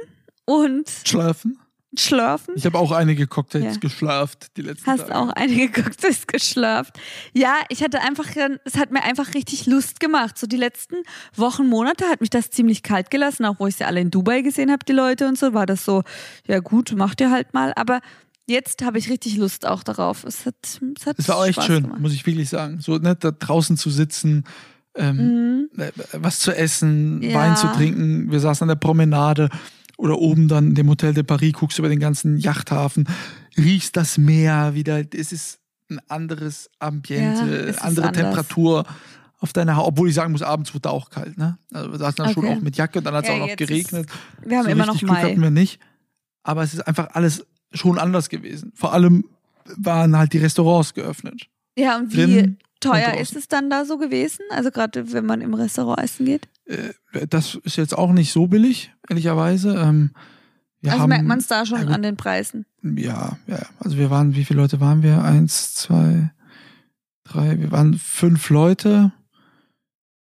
und 0.46 0.90
Schlafen? 1.04 1.58
Schlürfen. 1.96 2.54
Ich 2.56 2.64
habe 2.66 2.78
auch 2.78 2.92
einige 2.92 3.26
Cocktails 3.26 3.74
Ja. 3.74 3.80
geschlürft 3.80 4.56
die 4.56 4.62
letzten 4.62 4.86
Hast 4.86 5.08
Tage. 5.08 5.16
auch 5.16 5.28
einige 5.30 5.70
Cocktails 5.82 6.26
geschlürft. 6.26 6.98
Ja, 7.32 7.54
ich 7.68 7.82
hatte 7.82 8.00
einfach, 8.00 8.26
es 8.64 8.76
hat 8.76 8.92
mir 8.92 9.02
einfach 9.02 9.34
richtig 9.34 9.66
Lust 9.66 9.98
gemacht. 10.00 10.38
So 10.38 10.46
die 10.46 10.56
letzten 10.56 10.96
Wochen, 11.34 11.66
Monate 11.66 12.04
hat 12.06 12.20
mich 12.20 12.30
das 12.30 12.50
ziemlich 12.50 12.82
kalt 12.82 13.10
gelassen, 13.10 13.44
auch 13.44 13.56
wo 13.58 13.66
ich 13.66 13.76
sie 13.76 13.84
alle 13.84 14.00
in 14.00 14.10
Dubai 14.10 14.42
gesehen 14.42 14.70
habe, 14.70 14.84
die 14.86 14.92
Leute 14.92 15.26
und 15.26 15.36
so, 15.38 15.52
war 15.52 15.66
das 15.66 15.84
so, 15.84 16.02
ja 16.46 16.60
gut, 16.60 16.92
macht 16.96 17.20
ihr 17.20 17.30
halt 17.30 17.54
mal. 17.54 17.72
Aber 17.74 18.00
jetzt 18.46 18.82
habe 18.84 18.98
ich 18.98 19.10
richtig 19.10 19.36
Lust 19.36 19.66
auch 19.66 19.82
darauf. 19.82 20.24
Es 20.24 20.46
hat, 20.46 20.54
es 20.96 21.06
hat 21.06 21.18
Es 21.18 21.28
war 21.28 21.36
auch 21.38 21.44
echt 21.46 21.54
Spaß 21.54 21.66
schön, 21.66 21.82
gemacht. 21.84 22.00
muss 22.00 22.12
ich 22.12 22.24
wirklich 22.26 22.48
sagen. 22.48 22.80
So 22.80 22.98
ne, 22.98 23.16
da 23.16 23.30
draußen 23.32 23.76
zu 23.76 23.90
sitzen, 23.90 24.44
ähm, 24.94 25.16
Mhm. 25.76 25.80
äh, 25.80 25.90
was 26.12 26.40
zu 26.40 26.52
essen, 26.56 27.22
Ja. 27.22 27.34
Wein 27.34 27.56
zu 27.56 27.68
trinken. 27.68 28.30
Wir 28.32 28.40
saßen 28.40 28.64
an 28.64 28.68
der 28.68 28.74
Promenade 28.76 29.48
oder 30.00 30.18
oben 30.18 30.48
dann 30.48 30.68
in 30.68 30.74
dem 30.74 30.88
Hotel 30.88 31.14
de 31.14 31.22
Paris, 31.22 31.52
guckst 31.52 31.78
über 31.78 31.88
den 31.88 32.00
ganzen 32.00 32.38
Yachthafen, 32.38 33.06
riechst 33.56 33.96
das 33.96 34.18
Meer 34.18 34.74
wieder. 34.74 35.02
Es 35.14 35.32
ist 35.32 35.58
ein 35.90 36.00
anderes 36.08 36.70
Ambiente, 36.78 37.44
Ja, 37.46 37.56
ist 37.70 37.82
andere 37.82 38.08
anders. 38.08 38.22
Temperatur 38.22 38.84
auf 39.38 39.52
deiner 39.52 39.76
Haut. 39.76 39.86
Obwohl 39.88 40.08
ich 40.08 40.14
sagen 40.14 40.32
muss, 40.32 40.42
abends 40.42 40.74
wurde 40.74 40.90
auch 40.90 41.10
kalt, 41.10 41.36
ne? 41.36 41.58
Also 41.72 41.96
da 41.96 42.12
dann 42.12 42.32
schon 42.32 42.44
Okay. 42.44 42.56
auch 42.56 42.60
mit 42.62 42.76
Jacke 42.76 42.98
und 42.98 43.04
dann 43.04 43.14
hat 43.14 43.24
es 43.24 43.28
Ja, 43.30 43.34
auch 43.36 43.46
noch 43.48 43.56
geregnet. 43.56 44.08
Wir 44.44 44.58
haben 44.58 44.64
so 44.64 44.70
immer 44.70 44.86
noch 44.86 44.94
richtig 44.94 45.08
Glück 45.08 45.22
Mai. 45.22 45.28
hatten 45.30 45.42
wir 45.42 45.50
nicht. 45.50 45.80
Aber 46.42 46.62
es 46.62 46.72
ist 46.74 46.80
einfach 46.86 47.08
alles 47.12 47.44
schon 47.72 47.98
anders 47.98 48.28
gewesen. 48.28 48.72
Vor 48.74 48.92
allem 48.92 49.24
waren 49.76 50.16
halt 50.16 50.32
die 50.32 50.38
Restaurants 50.38 50.94
geöffnet. 50.94 51.48
Ja, 51.76 51.98
und 51.98 52.12
wie 52.16 52.56
teuer 52.80 53.14
ist 53.14 53.36
es 53.36 53.48
dann 53.48 53.70
da 53.70 53.84
so 53.84 53.98
gewesen? 53.98 54.42
Also 54.50 54.70
gerade 54.70 55.12
wenn 55.12 55.26
man 55.26 55.40
im 55.40 55.54
Restaurant 55.54 56.00
essen 56.00 56.26
geht? 56.26 56.48
Äh, 56.66 57.26
Das 57.28 57.56
ist 57.56 57.76
jetzt 57.76 57.96
auch 57.96 58.12
nicht 58.12 58.32
so 58.32 58.46
billig, 58.46 58.92
ehrlicherweise. 59.08 59.76
Ähm, 59.76 60.12
wir 60.80 60.92
also 60.92 61.02
haben, 61.02 61.08
merkt 61.10 61.26
man 61.26 61.38
es 61.38 61.46
da 61.46 61.66
schon 61.66 61.88
ja 61.88 61.94
an 61.94 62.02
den 62.02 62.16
Preisen. 62.16 62.66
Ja, 62.82 63.38
ja, 63.46 63.56
ja. 63.58 63.66
also 63.78 63.98
wir 63.98 64.10
waren, 64.10 64.34
wie 64.34 64.44
viele 64.44 64.60
Leute 64.60 64.80
waren 64.80 65.02
wir? 65.02 65.22
Eins, 65.22 65.74
zwei, 65.74 66.30
drei, 67.24 67.58
wir 67.60 67.70
waren 67.70 67.94
fünf 67.94 68.48
Leute. 68.50 69.12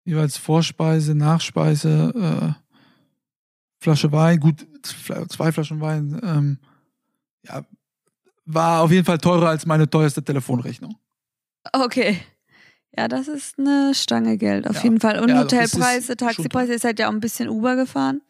Jeweils 0.03 0.37
Vorspeise, 0.37 1.13
Nachspeise, 1.13 2.13
äh, 2.15 2.53
Flasche 3.77 4.11
Wein, 4.11 4.39
gut, 4.39 4.65
zwei 5.29 5.51
Flaschen 5.51 5.81
Wein. 5.81 6.19
Ähm, 6.23 6.57
ja, 7.45 7.63
war 8.45 8.81
auf 8.81 8.91
jeden 8.91 9.05
Fall 9.05 9.19
teurer 9.19 9.49
als 9.49 9.65
meine 9.65 9.89
teuerste 9.89 10.23
Telefonrechnung. 10.23 10.95
Okay. 11.71 12.19
Ja, 12.97 13.07
das 13.07 13.27
ist 13.27 13.59
eine 13.59 13.93
Stange 13.93 14.37
Geld, 14.37 14.67
auf 14.67 14.77
Ja. 14.77 14.83
jeden 14.83 14.99
Fall. 14.99 15.19
Und 15.19 15.29
Ja, 15.29 15.41
ist 15.41 15.53
Hotelpreise, 15.53 16.17
Taxipreise, 16.17 16.73
ihr 16.73 16.79
seid 16.79 16.99
ja 16.99 17.07
auch 17.07 17.13
ein 17.13 17.19
bisschen 17.19 17.47
Uber 17.49 17.75
gefahren. 17.75 18.21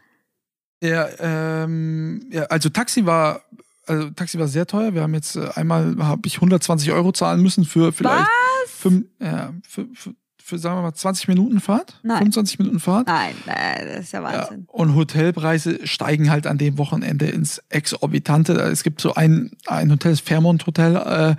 Ja, 0.84 1.08
ähm, 1.20 2.26
ja, 2.32 2.44
also 2.44 2.70
Taxi 2.70 3.06
war, 3.06 3.42
also 3.86 4.10
Taxi 4.12 4.40
war 4.40 4.48
sehr 4.48 4.66
teuer. 4.66 4.94
Wir 4.94 5.02
haben 5.02 5.14
jetzt 5.14 5.36
äh, 5.36 5.50
einmal 5.56 5.96
habe 6.00 6.22
ich 6.26 6.36
120 6.36 6.92
Euro 6.92 7.12
zahlen 7.12 7.42
müssen 7.42 7.66
für 7.66 7.92
vielleicht 7.92 8.28
fünf, 8.68 9.06
ja, 9.20 9.54
für, 9.68 9.88
für, 9.94 10.14
für 10.42 10.58
sagen 10.58 10.78
wir 10.78 10.82
mal 10.84 10.94
20 10.94 11.28
Minuten 11.28 11.60
Fahrt, 11.60 12.00
Nein. 12.04 12.20
25 12.20 12.60
Minuten 12.60 12.80
Fahrt. 12.80 13.08
Nein, 13.08 13.36
nein, 13.46 13.88
das 13.94 14.06
ist 14.06 14.14
ja 14.14 14.22
Ja, 14.22 14.42
Wahnsinn. 14.42 14.66
und 14.68 14.96
Hotelpreise 14.96 15.86
steigen 15.86 16.30
halt 16.32 16.48
an 16.48 16.58
dem 16.58 16.78
Wochenende 16.78 17.26
ins 17.28 17.62
Exorbitante. 17.70 18.54
Es 18.54 18.84
gibt 18.84 19.02
so 19.02 19.14
ein, 19.16 19.52
ein 19.68 19.92
Hotel, 19.92 20.12
das 20.14 20.22
Fairmont 20.22 20.66
Hotel, 20.66 20.96
äh, 20.96 21.36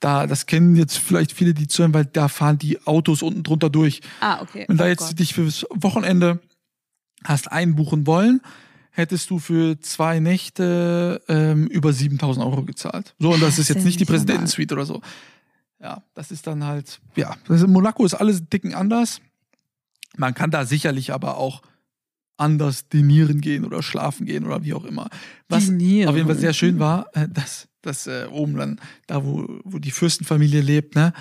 da, 0.00 0.26
das 0.26 0.46
kennen 0.46 0.76
jetzt 0.76 0.98
vielleicht 0.98 1.32
viele, 1.32 1.54
die 1.54 1.66
zuhören, 1.68 1.94
weil 1.94 2.04
da 2.04 2.28
fahren 2.28 2.58
die 2.58 2.84
Autos 2.86 3.22
unten 3.22 3.42
drunter 3.42 3.70
durch. 3.70 4.00
Ah, 4.20 4.40
okay. 4.42 4.64
Wenn 4.68 4.76
da 4.76 4.84
Oh 4.84 4.88
jetzt 4.88 5.08
Gott. 5.08 5.18
dich 5.18 5.34
fürs 5.34 5.66
Wochenende 5.70 6.40
hast 7.24 7.50
einbuchen 7.50 8.06
wollen, 8.06 8.40
hättest 8.90 9.30
du 9.30 9.38
für 9.38 9.78
zwei 9.80 10.18
Nächte 10.20 11.22
ähm, 11.28 11.66
über 11.68 11.92
7000 11.92 12.44
Euro 12.44 12.62
gezahlt. 12.64 13.14
So, 13.18 13.28
und 13.32 13.40
das 13.40 13.50
Das 13.50 13.58
ist 13.58 13.70
ist 13.70 13.76
jetzt 13.76 13.84
nicht 13.84 14.00
die. 14.00 14.04
Präsidentensuite 14.04 14.74
oder 14.74 14.86
so. 14.86 15.00
Ja, 15.80 16.02
das 16.14 16.30
ist 16.32 16.46
dann 16.48 16.64
halt, 16.64 17.00
ja, 17.14 17.36
das 17.46 17.58
ist, 17.58 17.62
in 17.66 17.72
Monaco 17.72 18.04
ist 18.04 18.14
alles 18.14 18.42
Ticken 18.50 18.74
anders. 18.74 19.20
Man 20.16 20.34
kann 20.34 20.50
da 20.50 20.64
sicherlich 20.64 21.12
aber 21.12 21.36
auch 21.36 21.62
anders 22.38 22.88
dinieren 22.88 23.40
gehen 23.40 23.64
oder 23.64 23.82
schlafen 23.82 24.24
gehen 24.26 24.46
oder 24.46 24.64
wie 24.64 24.72
auch 24.74 24.84
immer. 24.84 25.08
Was 25.48 25.66
Dinieren. 25.66 26.08
auf 26.08 26.16
jeden 26.16 26.28
Fall 26.28 26.38
sehr 26.38 26.54
schön 26.54 26.78
war, 26.78 27.08
äh, 27.14 27.28
dass, 27.28 27.68
dass 27.82 28.06
äh, 28.06 28.26
oben 28.30 28.56
dann, 28.56 28.80
da 29.06 29.24
wo, 29.24 29.46
wo 29.64 29.78
die 29.78 29.90
Fürstenfamilie 29.90 30.60
lebt, 30.62 30.94
ne, 30.94 31.12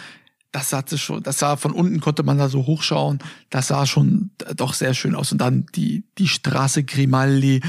das 0.51 0.69
sah 0.69 0.81
das 0.81 0.99
schon, 1.01 1.21
das 1.23 1.39
sah 1.39 1.57
von 1.57 1.71
unten 1.73 1.99
konnte 1.99 2.23
man 2.23 2.37
da 2.37 2.47
so 2.49 2.65
hochschauen, 2.65 3.19
das 3.49 3.67
sah 3.67 3.85
schon 3.85 4.31
doch 4.55 4.73
sehr 4.73 4.93
schön 4.93 5.13
aus. 5.15 5.31
Und 5.31 5.39
dann 5.39 5.65
die, 5.75 6.05
die 6.17 6.27
Straße 6.27 6.83
Grimaldi, 6.83 7.61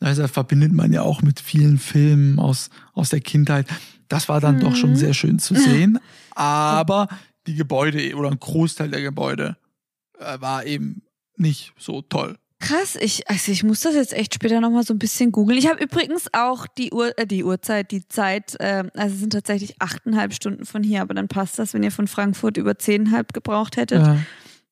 also 0.00 0.26
verbindet 0.28 0.72
man 0.72 0.92
ja 0.92 1.02
auch 1.02 1.22
mit 1.22 1.40
vielen 1.40 1.78
Filmen 1.78 2.38
aus, 2.38 2.70
aus 2.94 3.10
der 3.10 3.20
Kindheit. 3.20 3.66
Das 4.08 4.28
war 4.28 4.40
dann 4.40 4.60
doch 4.60 4.74
schon 4.76 4.90
Mhm. 4.90 4.96
sehr 4.96 5.14
schön 5.14 5.38
zu 5.38 5.54
sehen. 5.54 5.98
Aber 6.34 7.08
die 7.46 7.54
Gebäude 7.54 8.14
oder 8.16 8.30
ein 8.30 8.40
Großteil 8.40 8.90
der 8.90 9.02
Gebäude 9.02 9.56
äh, 10.18 10.40
war 10.40 10.64
eben 10.66 11.02
nicht 11.36 11.72
so 11.78 12.02
toll. 12.02 12.36
Krass, 12.62 12.94
ich, 12.94 13.28
also 13.28 13.50
ich 13.50 13.64
muss 13.64 13.80
das 13.80 13.96
jetzt 13.96 14.12
echt 14.12 14.34
später 14.34 14.60
nochmal 14.60 14.84
so 14.84 14.94
ein 14.94 14.98
bisschen 14.98 15.32
googeln. 15.32 15.58
Ich 15.58 15.66
habe 15.66 15.82
übrigens 15.82 16.28
auch 16.32 16.68
die 16.68 16.92
Uhr, 16.92 17.12
äh, 17.18 17.26
die 17.26 17.42
Uhrzeit, 17.42 17.90
die 17.90 18.06
Zeit, 18.06 18.56
ähm, 18.60 18.88
also 18.94 19.14
es 19.14 19.20
sind 19.20 19.32
tatsächlich 19.32 19.82
achteinhalb 19.82 20.32
Stunden 20.32 20.64
von 20.64 20.84
hier, 20.84 21.02
aber 21.02 21.12
dann 21.12 21.26
passt 21.26 21.58
das, 21.58 21.74
wenn 21.74 21.82
ihr 21.82 21.90
von 21.90 22.06
Frankfurt 22.06 22.56
über 22.56 22.78
zehnhalb 22.78 23.32
gebraucht 23.32 23.76
hättet, 23.76 24.06
Äh, 24.06 24.16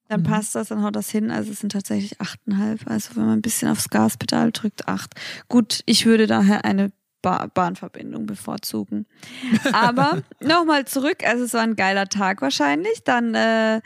dann 0.09 0.21
mhm. 0.21 0.25
passt 0.25 0.57
das, 0.57 0.69
dann 0.69 0.83
haut 0.83 0.97
das 0.97 1.09
hin. 1.09 1.31
Also 1.31 1.53
es 1.53 1.61
sind 1.61 1.71
tatsächlich 1.71 2.21
achteinhalb. 2.21 2.81
Also 2.91 3.15
wenn 3.15 3.27
man 3.27 3.39
ein 3.39 3.43
bisschen 3.43 3.71
aufs 3.71 3.91
Gaspedal 3.91 4.51
drückt, 4.51 4.89
acht. 4.89 5.15
Gut, 5.49 5.83
ich 5.87 6.05
würde 6.05 6.27
daher 6.27 6.65
eine 6.65 6.91
ba 7.23 7.47
Bahnverbindung 7.47 8.27
bevorzugen. 8.27 9.07
Aber 9.73 10.23
nochmal 10.41 10.85
zurück, 10.85 11.19
also 11.25 11.45
es 11.45 11.55
war 11.55 11.63
ein 11.63 11.77
geiler 11.77 12.09
Tag 12.09 12.43
wahrscheinlich. 12.43 13.05
Dann 13.05 13.35
äh, 13.35 13.81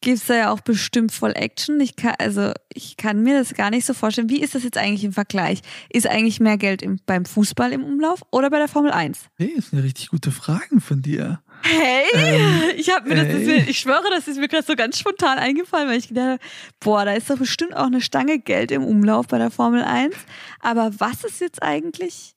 gibt's 0.00 0.26
da 0.26 0.34
ja 0.34 0.52
auch 0.52 0.60
bestimmt 0.60 1.12
voll 1.12 1.32
Action. 1.34 1.80
Ich 1.80 1.96
kann, 1.96 2.14
also 2.18 2.52
ich 2.72 2.96
kann 2.96 3.22
mir 3.22 3.38
das 3.38 3.54
gar 3.54 3.70
nicht 3.70 3.84
so 3.84 3.94
vorstellen. 3.94 4.28
Wie 4.28 4.40
ist 4.40 4.54
das 4.54 4.62
jetzt 4.62 4.78
eigentlich 4.78 5.04
im 5.04 5.12
Vergleich? 5.12 5.60
Ist 5.90 6.06
eigentlich 6.06 6.40
mehr 6.40 6.56
Geld 6.56 6.82
im, 6.82 7.00
beim 7.06 7.24
Fußball 7.24 7.72
im 7.72 7.84
Umlauf 7.84 8.22
oder 8.30 8.50
bei 8.50 8.58
der 8.58 8.68
Formel 8.68 8.92
1? 8.92 9.18
hey, 9.36 9.48
ist 9.56 9.72
eine 9.72 9.82
richtig 9.82 10.08
gute 10.10 10.30
Frage 10.30 10.80
von 10.80 11.02
dir. 11.02 11.42
Hey, 11.62 12.04
Ähm, 12.14 12.62
ich 12.76 12.90
habe 12.94 13.08
mir 13.08 13.16
das, 13.16 13.26
das 13.26 13.42
mir, 13.42 13.68
ich 13.68 13.80
schwöre, 13.80 14.08
das 14.10 14.28
ist 14.28 14.38
mir 14.38 14.46
gerade 14.46 14.64
so 14.64 14.76
ganz 14.76 14.98
spontan 14.98 15.38
eingefallen, 15.38 15.88
weil 15.88 15.98
ich 15.98 16.08
gedacht 16.08 16.26
habe, 16.26 16.40
boah, 16.78 17.04
da 17.04 17.12
ist 17.14 17.28
doch 17.28 17.38
bestimmt 17.38 17.74
auch 17.76 17.86
eine 17.86 18.00
Stange 18.00 18.38
Geld 18.38 18.70
im 18.70 18.84
Umlauf 18.84 19.26
bei 19.26 19.38
der 19.38 19.50
Formel 19.50 19.82
1. 19.82 20.14
Aber 20.60 20.92
was 20.98 21.24
ist 21.24 21.40
jetzt 21.40 21.62
eigentlich 21.62 22.34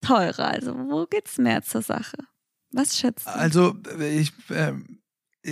teurer? 0.00 0.48
Also 0.48 0.74
wo 0.74 1.04
geht's 1.06 1.36
mehr 1.36 1.62
zur 1.62 1.82
Sache? 1.82 2.16
Was 2.70 2.98
schätzt 2.98 3.26
du? 3.26 3.30
Also, 3.30 3.74
ich, 4.00 4.32
ähm, 4.50 4.98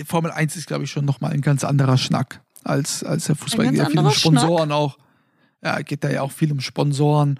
Formel 0.05 0.31
1 0.31 0.55
ist, 0.55 0.67
glaube 0.67 0.83
ich, 0.83 0.91
schon 0.91 1.05
nochmal 1.05 1.31
ein 1.31 1.41
ganz 1.41 1.63
anderer 1.63 1.97
Schnack 1.97 2.41
als, 2.63 3.03
als 3.03 3.25
der 3.25 3.35
Fußball. 3.35 3.67
Ein 3.67 3.71
Geht 3.71 3.79
ja 3.79 3.89
viel 3.89 3.99
um 3.99 4.11
Sponsoren 4.11 4.71
auch. 4.71 4.97
Ja, 5.63 5.81
geht 5.81 6.03
da 6.03 6.09
ja 6.09 6.21
auch 6.21 6.31
viel 6.31 6.51
um 6.51 6.59
Sponsoren. 6.59 7.39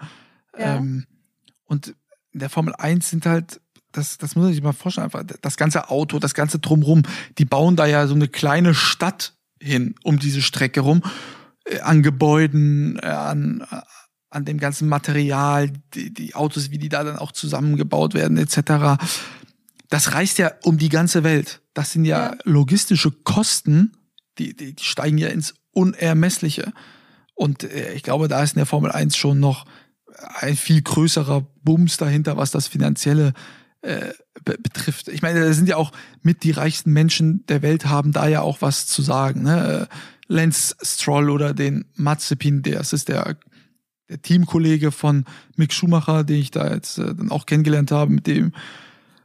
Ja. 0.58 0.76
Ähm, 0.76 1.06
und 1.64 1.94
in 2.32 2.40
der 2.40 2.50
Formel 2.50 2.74
1 2.74 3.10
sind 3.10 3.26
halt, 3.26 3.60
das, 3.92 4.18
das 4.18 4.34
muss 4.34 4.44
man 4.44 4.52
sich 4.52 4.62
mal 4.62 4.72
vorstellen, 4.72 5.04
einfach 5.04 5.24
das 5.40 5.56
ganze 5.56 5.90
Auto, 5.90 6.18
das 6.18 6.34
ganze 6.34 6.58
Drumrum, 6.58 7.02
die 7.38 7.44
bauen 7.44 7.76
da 7.76 7.86
ja 7.86 8.06
so 8.06 8.14
eine 8.14 8.28
kleine 8.28 8.74
Stadt 8.74 9.34
hin 9.60 9.94
um 10.02 10.18
diese 10.18 10.42
Strecke 10.42 10.80
rum, 10.80 11.02
äh, 11.64 11.80
an 11.80 12.02
Gebäuden, 12.02 12.98
äh, 13.02 13.06
an, 13.06 13.64
äh, 13.70 13.80
an 14.30 14.44
dem 14.44 14.58
ganzen 14.58 14.88
Material, 14.88 15.70
die, 15.94 16.12
die 16.12 16.34
Autos, 16.34 16.70
wie 16.70 16.78
die 16.78 16.88
da 16.88 17.02
dann 17.02 17.18
auch 17.18 17.32
zusammengebaut 17.32 18.14
werden, 18.14 18.36
etc. 18.36 19.02
Das 19.88 20.12
reißt 20.12 20.38
ja 20.38 20.52
um 20.64 20.78
die 20.78 20.88
ganze 20.90 21.24
Welt. 21.24 21.60
Das 21.74 21.92
sind 21.92 22.04
ja, 22.04 22.32
Ja. 22.32 22.38
logistische 22.44 23.10
Kosten, 23.10 23.92
die, 24.38 24.54
die, 24.54 24.74
die 24.74 24.84
steigen 24.84 25.18
ja 25.18 25.28
ins 25.28 25.54
Unermessliche. 25.72 26.72
Und 27.34 27.64
äh, 27.64 27.92
ich 27.94 28.02
glaube, 28.02 28.28
da 28.28 28.42
ist 28.42 28.52
in 28.52 28.58
der 28.58 28.66
Formel 28.66 28.90
1 28.90 29.16
schon 29.16 29.40
noch 29.40 29.64
ein 30.40 30.56
viel 30.56 30.82
größerer 30.82 31.46
Bums 31.62 31.96
dahinter, 31.96 32.36
was 32.36 32.50
das 32.50 32.66
Finanzielle 32.66 33.32
äh, 33.82 34.12
be 34.44 34.58
betrifft. 34.58 35.08
Ich 35.08 35.22
meine, 35.22 35.40
da 35.40 35.52
sind 35.52 35.68
ja 35.68 35.76
auch 35.76 35.92
mit 36.22 36.42
die 36.42 36.50
reichsten 36.50 36.92
Menschen 36.92 37.44
der 37.46 37.62
Welt 37.62 37.86
haben 37.86 38.12
da 38.12 38.26
ja 38.26 38.40
auch 38.40 38.60
was 38.60 38.86
zu 38.86 39.02
sagen. 39.02 39.42
Ne? 39.42 39.88
Äh, 39.88 39.94
Lance 40.26 40.76
Stroll 40.82 41.30
oder 41.30 41.54
den 41.54 41.86
Mazepin, 41.94 42.62
der 42.62 42.78
das 42.78 42.92
ist 42.92 43.08
der, 43.08 43.36
der 44.08 44.20
Teamkollege 44.20 44.90
von 44.92 45.24
Mick 45.56 45.72
Schumacher, 45.72 46.24
den 46.24 46.40
ich 46.40 46.50
da 46.50 46.72
jetzt 46.74 46.98
äh, 46.98 47.14
dann 47.14 47.30
auch 47.30 47.46
kennengelernt 47.46 47.90
habe, 47.92 48.12
mit 48.12 48.26
dem 48.26 48.52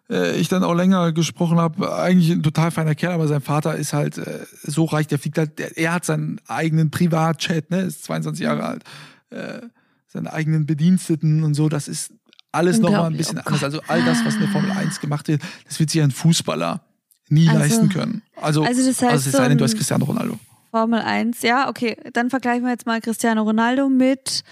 ich 0.09 0.47
dann 0.49 0.63
auch 0.63 0.73
länger 0.73 1.11
gesprochen 1.13 1.57
habe. 1.57 1.95
Eigentlich 1.95 2.29
ein 2.31 2.43
total 2.43 2.71
feiner 2.71 2.93
Kerl, 2.95 3.13
aber 3.13 3.27
sein 3.27 3.41
Vater 3.41 3.75
ist 3.75 3.93
halt 3.93 4.17
äh, 4.17 4.45
so 4.63 4.85
reich, 4.85 5.07
der 5.07 5.19
fliegt 5.19 5.37
halt, 5.37 5.59
der, 5.59 5.77
er 5.77 5.93
hat 5.93 6.05
seinen 6.05 6.39
eigenen 6.47 6.91
Privatchat, 6.91 7.71
ne, 7.71 7.81
ist 7.81 8.03
22 8.03 8.43
Jahre 8.43 8.63
alt, 8.63 8.83
äh, 9.29 9.61
seine 10.07 10.33
eigenen 10.33 10.65
Bediensteten 10.65 11.43
und 11.43 11.53
so, 11.53 11.69
das 11.69 11.87
ist 11.87 12.13
alles 12.51 12.79
nochmal 12.79 13.05
ein 13.07 13.17
bisschen 13.17 13.39
oh 13.39 13.43
anders. 13.45 13.63
Also 13.63 13.81
all 13.87 14.03
das, 14.03 14.23
was 14.25 14.35
in 14.35 14.41
der 14.41 14.49
Formel 14.49 14.71
1 14.71 14.99
gemacht 14.99 15.27
wird, 15.27 15.41
das 15.67 15.79
wird 15.79 15.89
sich 15.89 16.01
ein 16.01 16.11
Fußballer 16.11 16.81
nie 17.29 17.47
Also- 17.47 17.59
leisten 17.59 17.89
können. 17.89 18.21
Also, 18.35 18.63
Also 18.63 18.85
das 18.85 19.01
heißt, 19.01 19.11
also 19.11 19.29
es 19.29 19.35
sei 19.35 19.47
denn, 19.47 19.57
du 19.57 19.63
hast 19.63 19.75
Cristiano 19.75 20.05
Ronaldo. 20.05 20.37
Formel 20.69 21.01
1, 21.01 21.41
ja, 21.43 21.69
okay. 21.69 21.97
Dann 22.13 22.29
vergleichen 22.29 22.63
wir 22.63 22.71
jetzt 22.71 22.85
mal 22.85 22.99
Cristiano 23.01 23.43
Ronaldo 23.43 23.89
mit 23.89 24.43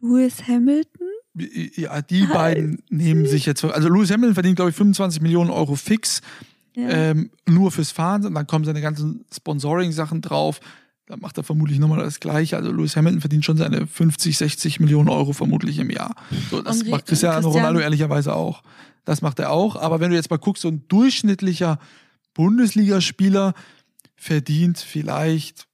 Lewis 0.00 0.46
Hamilton. 0.48 0.97
Ja, 1.76 2.02
die 2.02 2.26
beiden 2.26 2.82
nehmen 2.90 3.26
sich 3.26 3.46
jetzt, 3.46 3.64
also 3.64 3.88
Lewis 3.88 4.10
Hamilton 4.10 4.34
verdient, 4.34 4.56
glaube 4.56 4.70
ich, 4.70 4.76
25 4.76 5.20
Millionen 5.22 5.50
Euro 5.50 5.74
fix. 5.76 6.20
Ja. 6.76 6.88
ähm, 6.90 7.30
nur 7.48 7.72
fürs 7.72 7.90
Fahren 7.90 8.24
und 8.24 8.34
dann 8.34 8.46
kommen 8.46 8.64
seine 8.64 8.80
ganzen 8.80 9.24
Sponsoring-Sachen 9.34 10.20
drauf. 10.20 10.60
Da 11.06 11.16
macht 11.16 11.36
er 11.36 11.42
vermutlich 11.42 11.80
nochmal 11.80 11.98
das 12.04 12.20
Gleiche. 12.20 12.56
Also 12.56 12.70
Lewis 12.70 12.94
Hamilton 12.94 13.20
verdient 13.20 13.44
schon 13.44 13.56
seine 13.56 13.86
50, 13.88 14.36
60 14.38 14.78
Millionen 14.78 15.08
Euro 15.08 15.32
vermutlich 15.32 15.78
im 15.78 15.90
Jahr. 15.90 16.14
So, 16.50 16.62
das 16.62 16.82
Und 16.82 16.90
macht 16.90 17.06
Cristiano 17.06 17.34
Cristiano- 17.36 17.48
Ronaldo 17.50 17.80
ehrlicherweise 17.80 18.32
auch. 18.34 18.62
Das 19.04 19.22
macht 19.22 19.40
er 19.40 19.50
auch. 19.50 19.74
Aber 19.74 19.98
wenn 19.98 20.10
du 20.10 20.16
jetzt 20.16 20.30
mal 20.30 20.36
guckst, 20.36 20.62
so 20.62 20.68
ein 20.68 20.84
durchschnittlicher 20.86 21.80
Bundesligaspieler 22.34 23.54
verdient 24.16 24.78
vielleicht, 24.78 25.66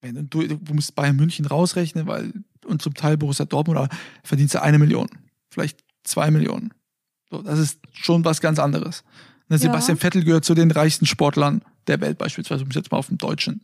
wenn 0.00 0.14
du, 0.30 0.42
du 0.46 0.56
du 0.58 0.74
musst 0.74 0.94
Bayern 0.94 1.16
München 1.16 1.44
rausrechnen, 1.46 2.06
weil 2.06 2.32
und 2.66 2.82
zum 2.82 2.94
Teil 2.94 3.16
Borussia 3.16 3.44
Dortmund, 3.44 3.78
aber 3.78 3.88
verdienst 4.22 4.54
du 4.54 4.62
eine 4.62 4.78
Million, 4.78 5.08
vielleicht 5.50 5.80
zwei 6.04 6.30
Millionen. 6.30 6.72
So, 7.30 7.42
das 7.42 7.58
ist 7.58 7.78
schon 7.92 8.24
was 8.24 8.40
ganz 8.40 8.58
anderes. 8.58 9.02
Ne, 9.48 9.58
Sebastian 9.58 9.98
Vettel 9.98 10.24
gehört 10.24 10.44
zu 10.44 10.54
den 10.54 10.70
reichsten 10.70 11.06
Sportlern 11.06 11.62
der 11.86 12.00
Welt 12.00 12.16
beispielsweise, 12.18 12.62
um 12.64 12.70
es 12.70 12.76
jetzt 12.76 12.90
mal 12.90 12.98
auf 12.98 13.08
dem 13.08 13.18
Deutschen 13.18 13.62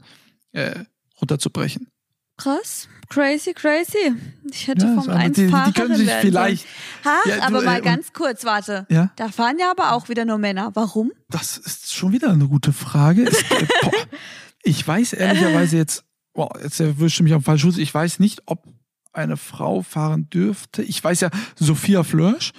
äh, 0.53 0.85
runterzubrechen. 1.21 1.89
Krass, 2.37 2.89
crazy, 3.11 3.53
crazy. 3.53 4.15
Ich 4.51 4.67
hätte 4.67 4.87
Ja, 4.87 4.95
vom 4.95 5.07
das- 5.07 5.17
eins 5.17 5.37
die, 5.37 5.47
die 5.47 5.73
können 5.73 5.95
sich 5.97 6.11
vielleicht. 6.11 6.67
Ach, 7.05 7.27
Ja, 7.27 7.43
aber 7.43 7.63
äh, 7.63 7.65
mal 7.67 7.79
und- 7.79 7.85
ganz 7.85 8.13
kurz, 8.15 8.45
warte. 8.45 8.87
Ja? 8.89 9.11
Da 9.17 9.29
fahren 9.29 9.59
ja 9.59 9.71
aber 9.71 9.93
auch 9.93 10.09
wieder 10.09 10.25
nur 10.25 10.39
Männer. 10.39 10.71
Warum? 10.75 11.13
Das 11.29 11.59
ist 11.59 11.93
schon 11.95 12.13
wieder 12.13 12.31
eine 12.31 12.49
gute 12.49 12.73
Frage. 12.73 13.25
Es, 13.25 13.43
äh, 13.51 13.67
ich 14.63 14.87
weiß 14.87 15.13
ehrlicherweise 15.13 15.77
jetzt, 15.77 16.05
boah, 16.33 16.49
jetzt 16.63 16.81
erwischt 16.81 17.19
du 17.21 17.25
mich 17.25 17.35
auf 17.35 17.43
den 17.43 17.45
falschen 17.45 17.71
Fuß. 17.71 17.79
Ich 17.79 17.93
weiß 17.93 18.21
nicht, 18.21 18.43
ob 18.47 18.65
eine 19.13 19.37
Frau 19.37 19.83
fahren 19.83 20.29
dürfte. 20.31 20.83
Ich 20.83 21.03
weiß 21.03 21.21
ja, 21.21 21.31
Sophia 21.57 22.03
Flörsch, 22.03 22.53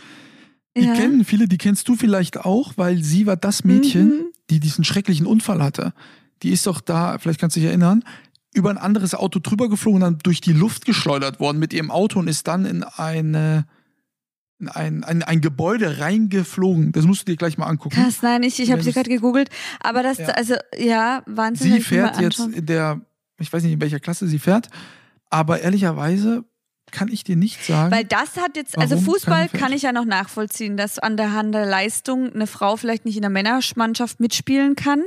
die 0.78 0.86
Ja. 0.86 0.94
kennen 0.94 1.26
viele, 1.26 1.48
die 1.48 1.58
kennst 1.58 1.88
du 1.88 1.96
vielleicht 1.96 2.38
auch, 2.40 2.74
weil 2.78 3.04
sie 3.04 3.26
war 3.26 3.36
das 3.38 3.64
Mädchen, 3.64 4.08
Mhm. 4.10 4.26
die 4.50 4.60
diesen 4.60 4.84
schrecklichen 4.84 5.26
Unfall 5.26 5.62
hatte. 5.62 5.94
Die 6.44 6.50
ist 6.52 6.66
doch 6.68 6.82
da, 6.82 7.18
vielleicht 7.20 7.40
kannst 7.40 7.56
du 7.56 7.60
dich 7.60 7.70
erinnern, 7.70 8.04
über 8.54 8.70
ein 8.70 8.78
anderes 8.78 9.16
Auto 9.16 9.40
drüber 9.40 9.70
geflogen, 9.70 10.02
dann 10.02 10.18
durch 10.24 10.42
die 10.42 10.54
Luft 10.54 10.86
geschleudert 10.86 11.40
worden 11.40 11.60
mit 11.60 11.72
ihrem 11.74 11.90
Auto 11.92 12.20
und 12.20 12.28
ist 12.28 12.48
dann 12.48 12.66
in 12.66 12.84
eine 12.84 13.66
in 14.60 14.68
ein, 14.70 15.04
ein, 15.04 15.24
ein 15.24 15.42
Gebäude 15.42 16.00
reingeflogen. 16.00 16.92
Das 16.92 17.06
musst 17.08 17.22
du 17.22 17.32
dir 17.32 17.36
gleich 17.36 17.58
mal 17.58 17.66
angucken. 17.66 17.96
Krass, 17.96 18.22
nein, 18.22 18.44
ich, 18.44 18.60
ich 18.60 18.72
habe 18.72 18.84
sie 18.84 18.92
gerade 18.92 19.10
gegoogelt. 19.10 19.50
Aber 19.80 20.04
das, 20.04 20.20
Ja. 20.20 20.28
also, 20.28 20.54
ja, 20.78 21.24
Wahnsinn. 21.26 21.74
Sie 21.74 21.82
fährt 21.82 22.20
jetzt 22.22 22.38
in 22.40 22.66
der, 22.68 23.02
ich 23.40 23.52
weiß 23.52 23.64
nicht, 23.64 23.74
in 23.74 23.82
welcher 23.82 24.00
Klasse 24.00 24.28
sie 24.28 24.38
fährt, 24.38 24.70
aber 25.32 25.62
ehrlicherweise 25.62 26.46
kann 26.92 27.08
ich 27.08 27.24
dir 27.24 27.36
nicht 27.36 27.64
sagen. 27.64 27.92
Weil 27.92 28.04
das 28.04 28.38
hat 28.38 28.58
jetzt, 28.58 28.78
also 28.78 29.00
Fußball 29.00 29.50
kann 29.50 29.72
ich 29.72 29.84
ja 29.84 29.94
noch 29.94 30.06
nachvollziehen, 30.06 30.78
dass 30.78 31.00
an 31.00 31.18
der 31.18 31.34
Hand 31.34 31.56
der 31.56 31.66
Leistung 31.66 32.34
eine 32.34 32.48
Frau 32.48 32.76
vielleicht 32.76 33.06
nicht 33.06 33.16
in 33.16 33.22
der 33.22 33.30
Männermannschaft 33.30 34.20
mitspielen 34.20 34.76
kann. 34.76 35.04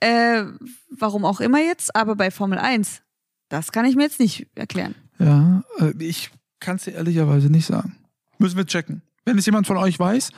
Äh, 0.00 0.44
warum 0.90 1.24
auch 1.24 1.40
immer 1.40 1.60
jetzt, 1.60 1.94
aber 1.94 2.16
bei 2.16 2.30
Formel 2.30 2.58
1, 2.58 3.02
das 3.48 3.70
kann 3.70 3.84
ich 3.84 3.96
mir 3.96 4.04
jetzt 4.04 4.18
nicht 4.18 4.46
erklären. 4.54 4.94
ja, 5.18 5.62
äh, 5.78 5.92
ich 6.02 6.30
kann 6.58 6.76
es 6.76 6.84
dir 6.84 6.92
ehrlicherweise 6.92 7.50
nicht 7.50 7.66
sagen. 7.66 7.96
Müssen 8.38 8.56
wir 8.56 8.66
checken. 8.66 9.02
Wenn 9.24 9.38
es 9.38 9.46
jemand 9.46 9.66
von 9.66 9.76
euch 9.76 9.98
weiß, 9.98 10.30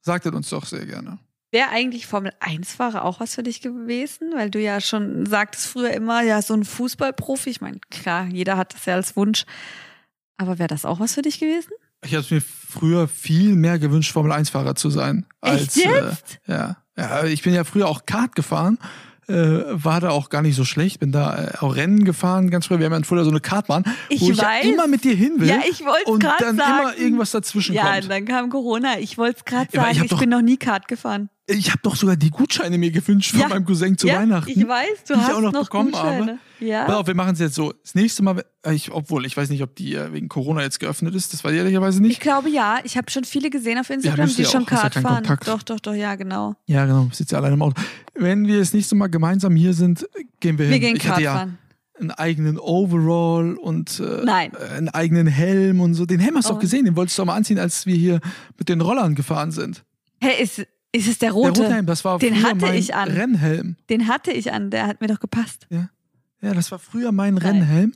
sagt 0.00 0.26
es 0.26 0.32
uns 0.32 0.50
doch 0.50 0.66
sehr 0.66 0.86
gerne. 0.86 1.18
Wäre 1.52 1.68
eigentlich 1.68 2.06
Formel 2.06 2.32
1-Fahrer 2.40 3.04
auch 3.04 3.20
was 3.20 3.34
für 3.34 3.42
dich 3.42 3.60
gewesen? 3.60 4.32
Weil 4.34 4.50
du 4.50 4.58
ja 4.58 4.80
schon 4.80 5.26
sagtest 5.26 5.66
früher 5.66 5.92
immer, 5.92 6.22
ja, 6.22 6.40
so 6.40 6.54
ein 6.54 6.64
Fußballprofi. 6.64 7.50
Ich 7.50 7.60
meine, 7.60 7.78
klar, 7.90 8.26
jeder 8.26 8.56
hat 8.56 8.72
das 8.72 8.86
ja 8.86 8.94
als 8.94 9.16
Wunsch. 9.16 9.44
Aber 10.38 10.58
wäre 10.58 10.68
das 10.68 10.86
auch 10.86 10.98
was 10.98 11.12
für 11.12 11.20
dich 11.20 11.38
gewesen? 11.38 11.72
Ich 12.04 12.14
habe 12.14 12.26
mir 12.30 12.40
früher 12.40 13.06
viel 13.06 13.54
mehr 13.54 13.78
gewünscht, 13.78 14.12
Formel 14.12 14.32
1-Fahrer 14.32 14.74
zu 14.76 14.88
sein. 14.88 15.26
Als, 15.42 15.76
Echt 15.76 15.86
jetzt? 15.86 16.40
Äh, 16.46 16.52
ja. 16.52 16.76
ja. 16.96 17.24
Ich 17.24 17.42
bin 17.42 17.52
ja 17.52 17.64
früher 17.64 17.86
auch 17.86 18.06
Kart 18.06 18.34
gefahren. 18.34 18.78
Äh, 19.28 19.34
war 19.84 20.00
da 20.00 20.10
auch 20.10 20.30
gar 20.30 20.42
nicht 20.42 20.56
so 20.56 20.64
schlecht. 20.64 20.98
Bin 21.00 21.12
da 21.12 21.36
äh, 21.44 21.58
auch 21.60 21.76
Rennen 21.76 22.04
gefahren, 22.04 22.50
ganz 22.50 22.66
früher. 22.66 22.78
Wir 22.80 22.86
haben 22.86 22.92
ja 22.92 22.98
in 22.98 23.04
Fulda 23.04 23.22
so 23.24 23.30
eine 23.30 23.40
Kartbahn, 23.40 23.84
Ich 24.08 24.20
wo 24.20 24.30
ich 24.30 24.38
weiß. 24.38 24.64
ja 24.64 24.70
immer 24.72 24.86
mit 24.88 25.04
dir 25.04 25.14
hin 25.14 25.34
will. 25.38 25.48
Ja, 25.48 25.60
ich 25.68 25.84
wollt's 25.84 26.06
Und 26.06 26.24
dann 26.24 26.56
sagen. 26.56 26.80
immer 26.80 26.96
irgendwas 26.98 27.30
dazwischen 27.30 27.74
Ja, 27.74 27.92
kommt. 27.94 28.10
dann 28.10 28.24
kam 28.24 28.50
Corona. 28.50 28.98
Ich 28.98 29.18
wollte 29.18 29.38
es 29.38 29.44
gerade 29.44 29.68
Ja, 29.72 29.82
ich 29.82 29.86
sagen, 29.86 29.96
hab 29.98 30.04
ich, 30.06 30.10
doch- 30.10 30.18
bin 30.20 30.30
noch 30.30 30.42
nie 30.42 30.56
Kart 30.56 30.88
gefahren. 30.88 31.28
Ich 31.46 31.70
habe 31.70 31.80
doch 31.82 31.96
sogar 31.96 32.16
die 32.16 32.30
Gutscheine 32.30 32.78
mir 32.78 32.90
gewünscht 32.90 33.30
von 33.32 33.40
Ja. 33.40 33.48
meinem 33.48 33.64
Cousin 33.64 33.96
zu 33.98 34.06
ja, 34.08 34.16
Weihnachten. 34.20 34.50
Ich 34.50 34.66
weiß, 34.66 35.04
du 35.06 35.14
die 35.14 35.20
ich 35.20 35.26
hast 35.26 35.34
auch 35.34 35.40
noch 35.40 35.52
noch 35.52 35.62
bekommen 35.64 35.92
Gutscheine. 35.92 36.20
habe. 36.26 36.38
Ja. 36.62 36.84
Pass 36.84 36.94
auf, 36.96 37.06
wir 37.06 37.14
machen 37.14 37.34
es 37.34 37.40
jetzt 37.40 37.54
so. 37.54 37.72
Das 37.82 37.94
nächste 37.94 38.22
Mal, 38.22 38.44
äh, 38.64 38.72
ich, 38.74 38.92
obwohl 38.92 39.26
ich 39.26 39.36
weiß 39.36 39.50
nicht, 39.50 39.62
ob 39.62 39.74
die 39.76 39.94
äh, 39.94 40.12
wegen 40.12 40.28
Corona 40.28 40.62
jetzt 40.62 40.78
geöffnet 40.80 41.14
ist, 41.14 41.32
das 41.32 41.40
ich 41.44 41.50
ehrlicherweise 41.56 41.98
Ich 41.98 42.06
nicht. 42.08 42.20
glaube 42.20 42.48
ja. 42.50 42.78
Ich 42.84 42.96
habe 42.96 43.10
schon 43.10 43.24
viele 43.24 43.50
gesehen 43.50 43.78
auf 43.78 43.90
Instagram, 43.90 44.24
müsst 44.26 44.38
die 44.38 44.42
ihr 44.42 44.48
schon 44.48 44.64
auch, 44.64 44.70
ja 44.70 44.76
Kart 44.78 44.94
fahren. 44.94 45.14
Kontakt. 45.16 45.48
Doch, 45.48 45.62
doch, 45.62 45.80
doch, 45.80 45.94
ja, 45.94 46.14
genau. 46.14 46.54
Ja, 46.66 46.86
genau, 46.86 47.08
sitzt 47.12 47.32
ja 47.32 47.38
alleine 47.38 47.54
im 47.54 47.62
Auto. 47.62 47.80
Wenn 48.14 48.46
wir 48.46 48.58
das 48.60 48.72
nächste 48.72 48.94
Mal 48.94 49.08
gemeinsam 49.08 49.56
hier 49.56 49.74
sind, 49.74 50.06
gehen 50.40 50.58
wir, 50.58 50.66
Wir 50.68 50.72
hin. 50.74 50.80
gehen 50.80 50.96
ich 50.96 51.02
hatte 51.02 51.10
Kart 51.14 51.20
ja 51.22 51.34
fahren. 51.36 51.58
einen 51.98 52.10
eigenen 52.12 52.58
Overall 52.58 53.54
und 53.56 54.00
äh, 54.00 54.22
äh, 54.24 54.50
einen 54.76 54.88
eigenen 54.88 55.26
Helm 55.26 55.80
und 55.80 55.94
so. 55.94 56.06
Den 56.06 56.20
Helm 56.20 56.36
hast 56.36 56.46
du 56.48 56.50
Oh. 56.52 56.54
doch 56.54 56.60
gesehen, 56.60 56.84
den 56.84 56.96
wolltest 56.96 57.18
du 57.18 57.22
doch 57.22 57.26
mal 57.26 57.34
anziehen, 57.36 57.58
als 57.58 57.86
wir 57.86 57.94
hier 57.96 58.20
mit 58.58 58.68
den 58.68 58.80
Rollern 58.80 59.14
gefahren 59.14 59.50
sind. 59.52 59.84
Hey, 60.20 60.42
ist, 60.42 60.58
ist 60.94 61.08
es 61.08 61.18
der 61.18 61.28
Der 61.30 61.32
rote? 61.32 61.62
rote 61.62 61.74
Helm, 61.74 61.86
das 61.86 62.04
war 62.04 62.18
Den 62.18 62.42
hatte 62.42 62.56
mein 62.56 62.74
ich 62.74 62.94
an. 62.94 63.08
Rennhelm. 63.08 63.76
Den 63.90 64.08
hatte 64.08 64.30
ich 64.30 64.52
an, 64.52 64.70
der 64.70 64.86
hat 64.86 65.00
mir 65.00 65.06
doch 65.08 65.20
gepasst. 65.20 65.66
Ja, 65.70 65.88
das 66.42 66.70
war 66.70 66.78
früher 66.78 67.12
mein 67.12 67.38
Rennhelm. 67.38 67.94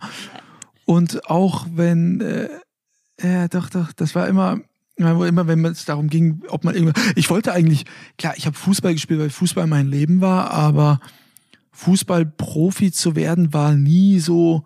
Und 0.84 1.28
auch 1.28 1.66
wenn, 1.74 2.20
äh, 2.20 2.48
ja, 3.20 3.48
doch, 3.48 3.68
doch, 3.68 3.92
das 3.92 4.14
war 4.14 4.28
immer, 4.28 4.60
immer, 4.96 5.48
wenn 5.48 5.64
es 5.64 5.84
darum 5.84 6.08
ging, 6.08 6.42
ob 6.48 6.64
man 6.64 6.74
irgendwie, 6.74 6.98
ich 7.16 7.28
wollte 7.28 7.52
eigentlich, 7.52 7.84
klar, 8.18 8.34
ich 8.36 8.46
habe 8.46 8.56
Fußball 8.56 8.94
gespielt, 8.94 9.20
weil 9.20 9.30
Fußball 9.30 9.66
mein 9.66 9.88
Leben 9.88 10.20
war, 10.20 10.52
aber 10.52 11.00
Fußballprofi 11.72 12.92
zu 12.92 13.16
werden 13.16 13.52
war 13.52 13.74
nie 13.74 14.20
so, 14.20 14.64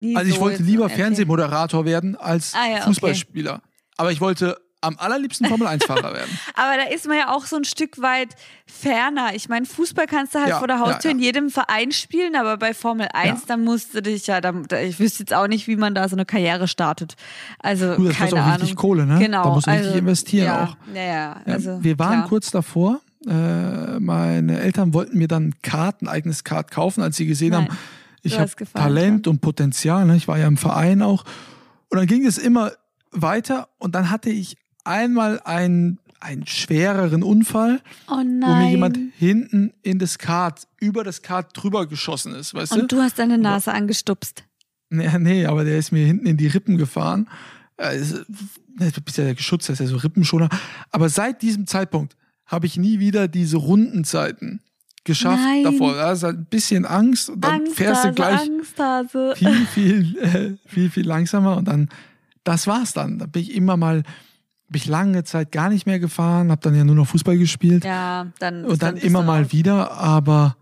Nie 0.00 0.16
also 0.16 0.28
ich 0.28 0.36
so 0.36 0.40
wollte 0.42 0.62
lieber 0.62 0.84
okay. 0.84 0.96
Fernsehmoderator 0.96 1.84
werden 1.84 2.14
als 2.16 2.54
Ah 2.54 2.66
ja, 2.68 2.76
okay. 2.76 2.84
Fußballspieler. 2.86 3.62
Aber 3.96 4.12
ich 4.12 4.20
wollte 4.20 4.58
am 4.84 4.98
allerliebsten 4.98 5.46
Formel-1-Fahrer 5.46 6.12
werden. 6.14 6.38
Aber 6.54 6.76
da 6.76 6.94
ist 6.94 7.06
man 7.06 7.16
ja 7.18 7.34
auch 7.34 7.46
so 7.46 7.56
ein 7.56 7.64
Stück 7.64 8.00
weit 8.00 8.28
ferner. 8.66 9.34
Ich 9.34 9.48
meine, 9.48 9.66
Fußball 9.66 10.06
kannst 10.06 10.34
du 10.34 10.38
halt 10.40 10.48
Ja, 10.50 10.58
vor 10.58 10.68
der 10.68 10.76
ja, 10.76 10.82
Haustür 10.82 11.10
ja. 11.10 11.16
in 11.16 11.22
jedem 11.22 11.50
Verein 11.50 11.92
spielen, 11.92 12.36
aber 12.36 12.56
bei 12.56 12.74
Formel 12.74 13.08
1, 13.12 13.26
Ja. 13.40 13.46
dann 13.48 13.64
musst 13.64 13.94
du 13.94 14.02
dich 14.02 14.26
ja, 14.26 14.40
da, 14.40 14.52
da, 14.52 14.80
ich 14.80 14.98
wüsste 15.00 15.22
jetzt 15.24 15.34
auch 15.34 15.46
nicht, 15.48 15.66
wie 15.66 15.76
man 15.76 15.94
da 15.94 16.08
so 16.08 16.16
eine 16.16 16.24
Karriere 16.24 16.68
startet. 16.68 17.14
Also, 17.58 17.94
Gut, 17.96 18.10
das 18.10 18.16
keine 18.16 18.32
auch 18.32 18.36
Ahnung. 18.38 18.50
richtig 18.52 18.76
Kohle, 18.76 19.06
ne? 19.06 19.18
Genau. 19.18 19.44
Da 19.44 19.50
musst 19.50 19.66
du 19.66 19.70
richtig 19.70 19.86
also, 19.88 19.98
investieren 19.98 20.46
ja, 20.46 20.64
auch. 20.64 20.76
Ja, 20.94 21.02
ja. 21.02 21.12
Ja, 21.46 21.52
Also, 21.52 21.82
wir 21.82 21.98
waren 21.98 22.18
klar. 22.20 22.28
kurz 22.28 22.50
davor. 22.50 23.00
Äh, 23.26 24.00
meine 24.00 24.60
Eltern 24.60 24.92
wollten 24.92 25.16
mir 25.18 25.28
dann 25.28 25.48
ein 25.48 25.54
Kart, 25.62 26.02
ein 26.02 26.08
eigenes 26.08 26.44
Kart 26.44 26.70
kaufen, 26.70 27.02
als 27.02 27.16
sie 27.16 27.26
gesehen 27.26 27.50
Nein, 27.52 27.68
haben, 27.68 27.78
ich 28.22 28.38
habe 28.38 28.50
Talent 28.72 29.26
und 29.26 29.40
Potenzial. 29.40 30.04
Ne? 30.06 30.16
Ich 30.16 30.28
war 30.28 30.38
ja 30.38 30.46
im 30.46 30.56
Verein 30.56 31.02
auch. 31.02 31.24
Und 31.88 31.98
dann 31.98 32.06
ging 32.06 32.26
es 32.26 32.38
immer 32.38 32.72
weiter 33.12 33.68
und 33.78 33.94
dann 33.94 34.10
hatte 34.10 34.30
ich 34.30 34.56
einmal 34.84 35.40
einen, 35.44 35.98
einen 36.20 36.46
schwereren 36.46 37.22
Unfall, 37.22 37.80
Oh 38.08 38.16
wo 38.16 38.22
mir 38.54 38.70
jemand 38.70 38.98
hinten 39.18 39.72
in 39.82 39.98
das 39.98 40.18
Kart, 40.18 40.66
über 40.80 41.04
das 41.04 41.22
Kart 41.22 41.50
drüber 41.54 41.86
geschossen 41.86 42.34
ist, 42.34 42.54
weißt 42.54 42.72
Und 42.72 42.92
du 42.92 43.00
hast 43.02 43.18
deine 43.18 43.38
Nase 43.38 43.72
angestupst. 43.72 44.44
Nee, 44.90 45.10
nee, 45.18 45.46
aber 45.46 45.64
der 45.64 45.78
ist 45.78 45.90
mir 45.92 46.06
hinten 46.06 46.26
in 46.26 46.36
die 46.36 46.46
Rippen 46.46 46.76
gefahren. 46.78 47.28
Äh, 47.76 47.96
es- 47.96 48.24
Du 48.76 49.00
bist 49.02 49.18
ja 49.18 49.32
geschützt, 49.32 49.68
das 49.68 49.74
ist 49.78 49.86
ja 49.86 49.86
so 49.86 49.98
Rippenschoner. 49.98 50.48
Aber 50.90 51.08
seit 51.08 51.42
diesem 51.42 51.66
Zeitpunkt 51.68 52.16
habe 52.44 52.66
ich 52.66 52.76
nie 52.76 52.98
wieder 52.98 53.28
diese 53.28 53.56
Rundenzeiten 53.56 54.60
geschafft 55.04 55.42
Nein. 55.44 55.62
davor. 55.62 55.94
Da 55.94 56.10
ist 56.10 56.24
halt 56.24 56.38
ein 56.38 56.46
bisschen 56.46 56.84
Angst 56.84 57.30
und 57.30 57.40
dann 57.40 57.66
fährst 57.68 58.02
du 58.04 58.08
Angsthase, 58.08 58.14
gleich 58.14 58.50
Angsthase. 58.50 59.34
viel, 59.36 59.66
viel, 59.66 60.18
äh, 60.18 60.68
viel, 60.68 60.90
viel 60.90 61.06
langsamer 61.06 61.56
und 61.56 61.66
dann, 61.68 61.88
das 62.42 62.66
war's 62.66 62.92
dann. 62.94 63.20
Da 63.20 63.26
bin 63.26 63.42
ich 63.42 63.54
immer 63.54 63.76
mal, 63.76 64.02
bin 64.74 64.80
ich 64.80 64.86
lange 64.88 65.22
Zeit 65.22 65.52
gar 65.52 65.68
nicht 65.68 65.86
mehr 65.86 66.00
gefahren, 66.00 66.50
habe 66.50 66.60
dann 66.60 66.74
ja 66.74 66.82
nur 66.82 66.96
noch 66.96 67.06
Fußball 67.06 67.38
gespielt 67.38 67.84
Ja, 67.84 68.26
dann. 68.40 68.64
und 68.64 68.82
dann 68.82 68.94
bist 68.94 69.06
immer 69.06 69.22
mal 69.22 69.52
wieder, 69.52 69.92
aber 69.92 70.56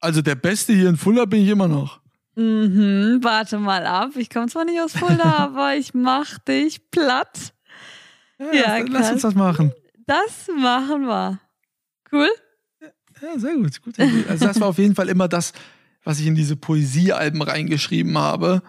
also 0.00 0.22
der 0.22 0.36
Beste 0.36 0.72
hier 0.72 0.88
in 0.88 0.96
Fulda 0.96 1.26
bin 1.26 1.42
ich 1.42 1.48
immer 1.50 1.68
noch. 1.68 2.00
Mhm, 2.34 3.18
warte 3.22 3.58
mal 3.58 3.84
ab. 3.86 4.10
Ich 4.16 4.30
komme 4.30 4.46
zwar 4.48 4.64
nicht 4.64 4.80
aus 4.80 4.92
Fulda, 4.92 5.22
aber 5.36 5.76
ich 5.76 5.92
mach 5.92 6.38
dich 6.38 6.90
platt. 6.90 7.52
Ja, 8.38 8.78
lass 8.78 8.90
krass. 8.90 9.12
uns 9.12 9.22
das 9.22 9.34
machen. 9.34 9.72
Das 10.06 10.48
machen 10.58 11.02
wir. 11.06 11.38
Cool? 12.12 12.28
Ja, 13.22 13.38
sehr 13.38 13.54
gut. 13.54 13.78
Idee. 13.86 14.24
Also 14.28 14.46
das 14.46 14.60
war 14.60 14.68
auf 14.68 14.78
jeden 14.78 14.94
Fall 14.94 15.08
immer 15.10 15.28
das, 15.28 15.52
was 16.04 16.20
ich 16.20 16.26
in 16.26 16.34
diese 16.34 16.56
Poesiealben 16.56 17.42
reingeschrieben 17.42 18.16
habe. 18.16 18.62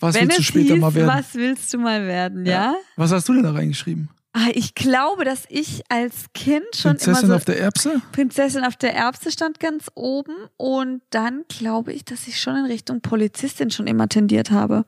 Was 0.00 0.14
Wenn 0.14 0.28
willst 0.28 0.38
du 0.38 0.42
später 0.42 0.74
hieß, 0.74 0.80
mal 0.80 0.94
werden? 0.94 1.08
was 1.08 1.34
willst 1.34 1.72
du 1.72 1.78
mal 1.78 2.06
werden, 2.06 2.44
ja? 2.46 2.74
Was 2.96 3.10
hast 3.12 3.28
du 3.28 3.32
denn 3.32 3.42
da 3.44 3.52
reingeschrieben? 3.52 4.10
Ah, 4.36 4.48
ich 4.52 4.74
glaube, 4.74 5.24
dass 5.24 5.44
ich 5.48 5.82
als 5.88 6.24
Kind 6.34 6.64
schon 6.74 6.96
Prinzessin 6.96 7.12
immer 7.12 7.26
so 7.28 7.34
auf 7.36 7.44
der 7.44 7.60
Erbse? 7.60 8.02
Prinzessin 8.10 8.64
auf 8.64 8.74
der 8.74 8.92
Erbse 8.92 9.30
stand 9.30 9.60
ganz 9.60 9.92
oben 9.94 10.34
und 10.56 11.02
dann 11.10 11.44
glaube 11.48 11.92
ich, 11.92 12.04
dass 12.04 12.26
ich 12.26 12.40
schon 12.40 12.56
in 12.56 12.64
Richtung 12.64 13.00
Polizistin 13.00 13.70
schon 13.70 13.86
immer 13.86 14.08
tendiert 14.08 14.50
habe. 14.50 14.86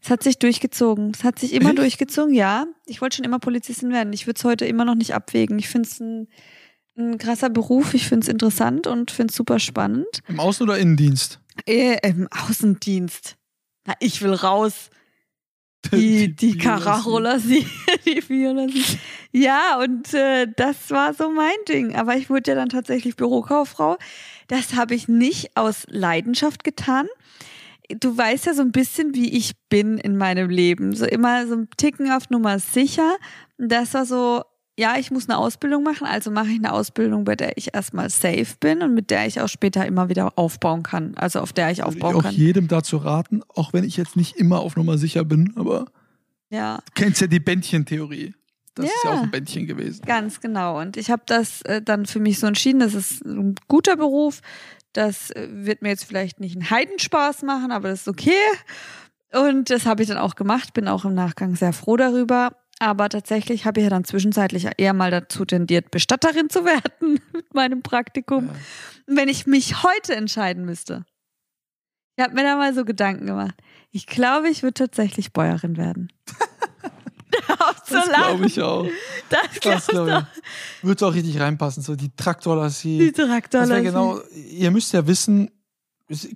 Es 0.00 0.10
hat 0.10 0.22
sich 0.22 0.38
durchgezogen. 0.38 1.10
Es 1.12 1.24
hat 1.24 1.40
sich 1.40 1.54
immer 1.54 1.70
Echt? 1.70 1.78
durchgezogen, 1.78 2.34
ja. 2.34 2.66
Ich 2.86 3.00
wollte 3.00 3.16
schon 3.16 3.24
immer 3.24 3.40
Polizistin 3.40 3.90
werden. 3.90 4.12
Ich 4.12 4.28
würde 4.28 4.38
es 4.38 4.44
heute 4.44 4.64
immer 4.64 4.84
noch 4.84 4.94
nicht 4.94 5.12
abwägen. 5.12 5.58
Ich 5.58 5.68
finde 5.68 5.88
es 5.88 5.98
ein, 5.98 6.28
ein 6.96 7.18
krasser 7.18 7.50
Beruf. 7.50 7.94
Ich 7.94 8.06
finde 8.06 8.22
es 8.22 8.28
interessant 8.28 8.86
und 8.86 9.10
finde 9.10 9.32
es 9.32 9.36
super 9.36 9.58
spannend. 9.58 10.20
Im 10.28 10.38
Außen- 10.38 10.62
oder 10.62 10.78
Innendienst? 10.78 11.40
Äh, 11.66 11.98
Im 12.08 12.28
Außendienst. 12.30 13.36
Na, 13.86 13.94
ich 13.98 14.22
will 14.22 14.34
raus. 14.34 14.90
Die, 15.92 16.34
die 16.34 16.56
Karacho 16.56 17.18
Lassie. 17.18 17.66
Die 18.04 18.28
Violassie. 18.28 18.98
Ja, 19.36 19.80
und 19.80 20.14
äh, 20.14 20.46
das 20.56 20.92
war 20.92 21.12
so 21.12 21.28
mein 21.28 21.56
Ding. 21.68 21.96
Aber 21.96 22.16
ich 22.16 22.30
wurde 22.30 22.52
ja 22.52 22.54
dann 22.54 22.68
tatsächlich 22.68 23.16
Bürokauffrau. 23.16 23.96
Das 24.46 24.76
habe 24.76 24.94
ich 24.94 25.08
nicht 25.08 25.56
aus 25.56 25.86
Leidenschaft 25.88 26.62
getan. 26.62 27.08
Du 27.88 28.16
weißt 28.16 28.46
ja 28.46 28.54
so 28.54 28.62
ein 28.62 28.70
bisschen, 28.70 29.12
wie 29.16 29.36
ich 29.36 29.54
bin 29.68 29.98
in 29.98 30.16
meinem 30.16 30.50
Leben. 30.50 30.94
So 30.94 31.04
immer 31.04 31.48
so 31.48 31.54
ein 31.56 31.68
Ticken 31.76 32.12
auf 32.12 32.30
Nummer 32.30 32.60
sicher. 32.60 33.16
Das 33.58 33.94
war 33.94 34.06
so 34.06 34.44
ja, 34.78 34.96
ich 34.98 35.10
muss 35.10 35.28
eine 35.28 35.38
Ausbildung 35.38 35.82
machen, 35.84 36.06
also 36.06 36.30
mache 36.30 36.48
ich 36.48 36.56
eine 36.58 36.72
Ausbildung, 36.72 37.24
bei 37.24 37.36
der 37.36 37.56
ich 37.56 37.74
erstmal 37.74 38.10
safe 38.10 38.46
bin 38.58 38.82
und 38.82 38.94
mit 38.94 39.10
der 39.10 39.26
ich 39.26 39.40
auch 39.40 39.48
später 39.48 39.86
immer 39.86 40.08
wieder 40.08 40.32
aufbauen 40.36 40.82
kann. 40.82 41.14
Also 41.16 41.40
auf 41.40 41.52
der 41.52 41.70
ich 41.70 41.78
Würde 41.78 41.88
aufbauen 41.88 42.10
ich 42.10 42.16
auch 42.18 42.22
kann. 42.24 42.34
jedem 42.34 42.66
dazu 42.68 42.96
raten, 42.96 43.42
auch 43.54 43.72
wenn 43.72 43.84
ich 43.84 43.96
jetzt 43.96 44.16
nicht 44.16 44.36
immer 44.36 44.60
auf 44.60 44.76
Nummer 44.76 44.98
sicher 44.98 45.24
bin, 45.24 45.52
aber 45.56 45.86
Ja, 46.50 46.78
du 46.86 46.92
kennst 46.94 47.20
ja 47.20 47.26
die 47.28 47.40
Bändchentheorie. 47.40 48.34
Das 48.74 48.86
ist 48.86 49.04
ja 49.04 49.12
Ja. 49.12 49.18
auch 49.18 49.22
ein 49.22 49.30
Bändchen 49.30 49.66
gewesen. 49.68 50.02
ganz 50.04 50.40
genau. 50.40 50.80
Und 50.80 50.96
ich 50.96 51.08
habe 51.10 51.22
das 51.26 51.62
äh, 51.62 51.80
dann 51.80 52.06
für 52.06 52.18
mich 52.18 52.40
so 52.40 52.48
entschieden, 52.48 52.80
das 52.80 52.94
ist 52.94 53.24
ein 53.24 53.54
guter 53.68 53.96
Beruf. 53.96 54.40
Das 54.92 55.30
äh, 55.30 55.46
wird 55.52 55.82
mir 55.82 55.90
jetzt 55.90 56.04
vielleicht 56.04 56.40
nicht 56.40 56.56
einen 56.56 56.68
Heidenspaß 56.70 57.42
machen, 57.42 57.70
aber 57.70 57.88
das 57.90 58.00
ist 58.00 58.08
okay. 58.08 58.32
Und 59.32 59.70
das 59.70 59.86
habe 59.86 60.02
ich 60.02 60.08
dann 60.08 60.18
auch 60.18 60.34
gemacht, 60.34 60.74
bin 60.74 60.88
auch 60.88 61.04
im 61.04 61.14
Nachgang 61.14 61.54
sehr 61.56 61.72
froh 61.72 61.96
darüber. 61.96 62.56
Aber 62.80 63.08
tatsächlich 63.08 63.66
habe 63.66 63.80
ich 63.80 63.84
ja 63.84 63.90
dann 63.90 64.04
zwischenzeitlich 64.04 64.68
eher 64.76 64.92
mal 64.92 65.10
dazu 65.10 65.44
tendiert, 65.44 65.90
Bestatterin 65.90 66.50
zu 66.50 66.64
werden 66.64 67.20
mit 67.32 67.54
meinem 67.54 67.82
Praktikum. 67.82 68.46
Ja. 68.46 68.54
Wenn 69.06 69.28
ich 69.28 69.46
mich 69.46 69.82
heute 69.82 70.14
entscheiden 70.14 70.64
müsste, 70.64 71.04
ich 72.16 72.24
habe 72.24 72.34
mir 72.34 72.42
da 72.42 72.56
mal 72.56 72.74
so 72.74 72.84
Gedanken 72.84 73.26
gemacht. 73.26 73.54
Ich 73.90 74.06
glaube, 74.06 74.48
ich 74.48 74.62
würde 74.62 74.74
tatsächlich 74.74 75.32
Bäuerin 75.32 75.76
werden. 75.76 76.12
Zu 77.84 77.94
Das 77.94 78.08
glaube 78.08 78.46
ich 78.46 78.60
auch. 78.62 78.86
Das 79.28 79.40
Das 79.62 79.86
glaube 79.88 80.26
ich. 80.36 80.84
Würde 80.84 81.06
auch 81.06 81.14
richtig 81.14 81.40
reinpassen. 81.40 81.82
So 81.82 81.96
die 81.96 82.14
Traktorlassie. 82.14 82.98
Die 82.98 83.12
Traktor. 83.12 83.66
Das 83.66 83.82
genau, 83.82 84.20
ihr 84.32 84.70
müsst 84.70 84.92
ja 84.92 85.06
wissen, 85.06 85.50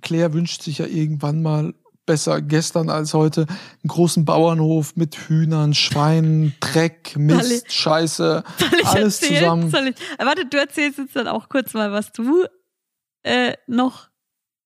Claire 0.01 0.33
wünscht 0.33 0.61
sich 0.63 0.79
ja 0.79 0.85
irgendwann 0.85 1.41
mal 1.41 1.73
besser 2.09 2.41
gestern 2.41 2.89
als 2.89 3.13
heute 3.13 3.41
einen 3.47 3.87
großen 3.87 4.25
Bauernhof 4.25 4.95
mit 4.95 5.15
Hühnern, 5.15 5.75
Schweinen, 5.75 6.55
Dreck, 6.59 7.15
Mist, 7.15 7.71
Scheiße, 7.71 8.43
Soll 8.57 8.69
ich 8.81 8.85
alles 8.87 9.21
erzählen? 9.21 9.39
zusammen. 9.43 9.69
Soll 9.69 9.87
ich, 9.89 9.95
äh, 10.19 10.25
warte, 10.25 10.45
du 10.47 10.57
erzählst 10.57 10.97
jetzt 10.97 11.15
dann 11.15 11.27
auch 11.27 11.49
kurz 11.49 11.73
mal, 11.75 11.91
was 11.91 12.11
du 12.11 12.45
äh, 13.23 13.53
noch, 13.67 14.09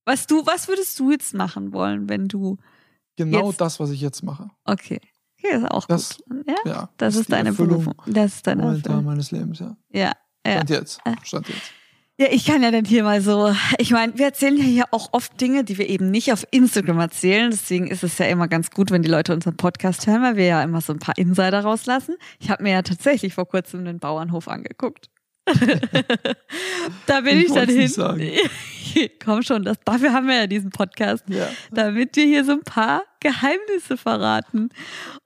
was 0.05 0.25
du, 0.25 0.45
was 0.45 0.69
würdest 0.69 0.97
du 0.99 1.11
jetzt 1.11 1.33
machen 1.33 1.73
wollen, 1.73 2.07
wenn 2.07 2.27
du, 2.29 2.57
Genau 3.17 3.49
Jetzt- 3.49 3.59
das, 3.61 3.79
was 3.79 3.89
ich 3.91 3.99
jetzt 4.01 4.23
mache. 4.23 4.49
okay, 4.63 4.99
okay, 5.37 5.57
ist 5.57 5.69
auch 5.69 5.85
Das- 5.85 6.17
gut. 6.27 6.45
Ja, 6.47 6.55
Ja, 6.65 6.89
das 6.97 7.15
ist 7.15 7.27
die 7.27 7.31
deine 7.33 7.49
Erfüllung 7.49 7.83
Berufung. 7.83 7.95
Das 8.13 8.35
ist 8.35 8.47
deine 8.47 8.63
Erfüllung. 8.63 9.03
meines 9.05 9.31
Lebens, 9.31 9.59
ja. 9.59 9.75
Ja, 9.91 10.13
ja. 10.45 10.53
Stand 10.53 10.69
jetzt. 10.69 10.99
Äh. 11.05 11.13
Stand 11.23 11.49
jetzt. 11.49 11.61
Ja, 12.19 12.27
ich 12.29 12.45
kann 12.45 12.61
ja 12.61 12.69
dann 12.69 12.85
hier 12.85 13.03
mal 13.03 13.21
so, 13.21 13.55
ich 13.79 13.89
meine, 13.89 14.15
wir 14.17 14.25
erzählen 14.25 14.55
ja 14.55 14.63
hier 14.63 14.85
auch 14.91 15.09
oft 15.13 15.41
Dinge, 15.41 15.63
die 15.63 15.79
wir 15.79 15.89
eben 15.89 16.11
nicht 16.11 16.31
auf 16.31 16.45
Instagram 16.51 16.99
erzählen. 16.99 17.49
Deswegen 17.49 17.87
ist 17.87 18.03
es 18.03 18.19
ja 18.19 18.27
immer 18.27 18.47
ganz 18.47 18.69
gut, 18.69 18.91
wenn 18.91 19.01
die 19.01 19.09
Leute 19.09 19.33
unseren 19.33 19.57
Podcast 19.57 20.05
hören, 20.05 20.21
weil 20.21 20.35
wir 20.35 20.45
ja 20.45 20.61
immer 20.61 20.79
so 20.81 20.93
ein 20.93 20.99
paar 20.99 21.17
Insider 21.17 21.61
rauslassen. 21.61 22.15
Ich 22.39 22.51
habe 22.51 22.61
mir 22.61 22.71
ja 22.73 22.81
tatsächlich 22.83 23.33
vor 23.33 23.47
kurzem 23.47 23.83
den 23.83 23.97
Bauernhof 23.99 24.47
angeguckt. 24.47 25.09
da 27.07 27.21
bin 27.21 27.39
Ich 27.39 27.45
ich, 27.47 27.53
dann 27.53 27.67
hin. 28.19 28.39
Komm 29.25 29.41
schon, 29.41 29.63
das, 29.63 29.77
dafür 29.83 30.13
haben 30.13 30.27
wir 30.27 30.35
ja 30.35 30.47
diesen 30.47 30.69
Podcast, 30.69 31.23
Ja. 31.29 31.47
damit 31.71 32.15
wir 32.15 32.25
hier 32.25 32.45
so 32.45 32.51
ein 32.51 32.61
paar 32.61 33.01
Geheimnisse 33.21 33.97
verraten. 33.97 34.69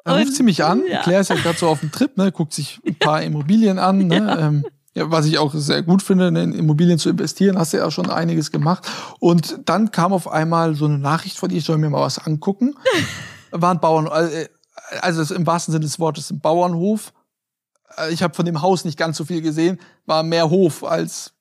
Da 0.05 0.17
ruft 0.17 0.33
sie 0.33 0.43
mich 0.43 0.63
an. 0.63 0.83
ja. 0.89 1.01
Claire 1.03 1.19
ist 1.21 1.29
ja 1.29 1.35
gerade 1.35 1.57
so 1.59 1.67
auf 1.67 1.81
dem 1.81 1.91
Trip, 1.91 2.15
ne, 2.17 2.31
guckt 2.31 2.53
sich 2.53 2.79
ein 2.87 2.95
paar 2.95 3.21
Immobilien 3.23 3.77
an. 3.77 4.07
Ne, 4.07 4.15
Ja. 4.15 4.47
ähm, 4.47 4.65
ja, 4.97 5.11
was 5.11 5.27
ich 5.27 5.37
auch 5.37 5.53
sehr 5.53 5.83
gut 5.83 6.01
finde, 6.01 6.29
in 6.29 6.53
Immobilien 6.53 6.97
zu 6.97 7.09
investieren, 7.09 7.59
hast 7.59 7.71
du 7.71 7.77
ja 7.77 7.91
schon 7.91 8.09
einiges 8.09 8.51
gemacht. 8.51 8.89
Und 9.19 9.59
dann 9.65 9.91
kam 9.91 10.11
auf 10.11 10.27
einmal 10.27 10.73
so 10.73 10.85
eine 10.85 10.97
Nachricht 10.97 11.37
von 11.37 11.51
ihr, 11.51 11.57
ich 11.57 11.65
soll 11.65 11.77
mir 11.77 11.91
mal 11.91 12.01
was 12.01 12.17
angucken. 12.17 12.73
War 13.51 13.75
ein 13.75 13.79
Bauern, 13.79 14.07
äh, 14.07 14.47
also 15.01 15.35
im 15.35 15.45
wahrsten 15.45 15.71
Sinne 15.71 15.85
des 15.85 15.99
Wortes 15.99 16.31
ein 16.31 16.39
Bauernhof. 16.39 17.13
Äh, 17.95 18.11
Ich 18.11 18.23
habe 18.23 18.33
von 18.33 18.47
dem 18.47 18.63
Haus 18.63 18.85
nicht 18.85 18.97
ganz 18.97 19.17
so 19.17 19.25
viel 19.25 19.43
gesehen, 19.43 19.79
war 20.07 20.23
mehr 20.23 20.49
Hof 20.49 20.83
als, 20.83 21.33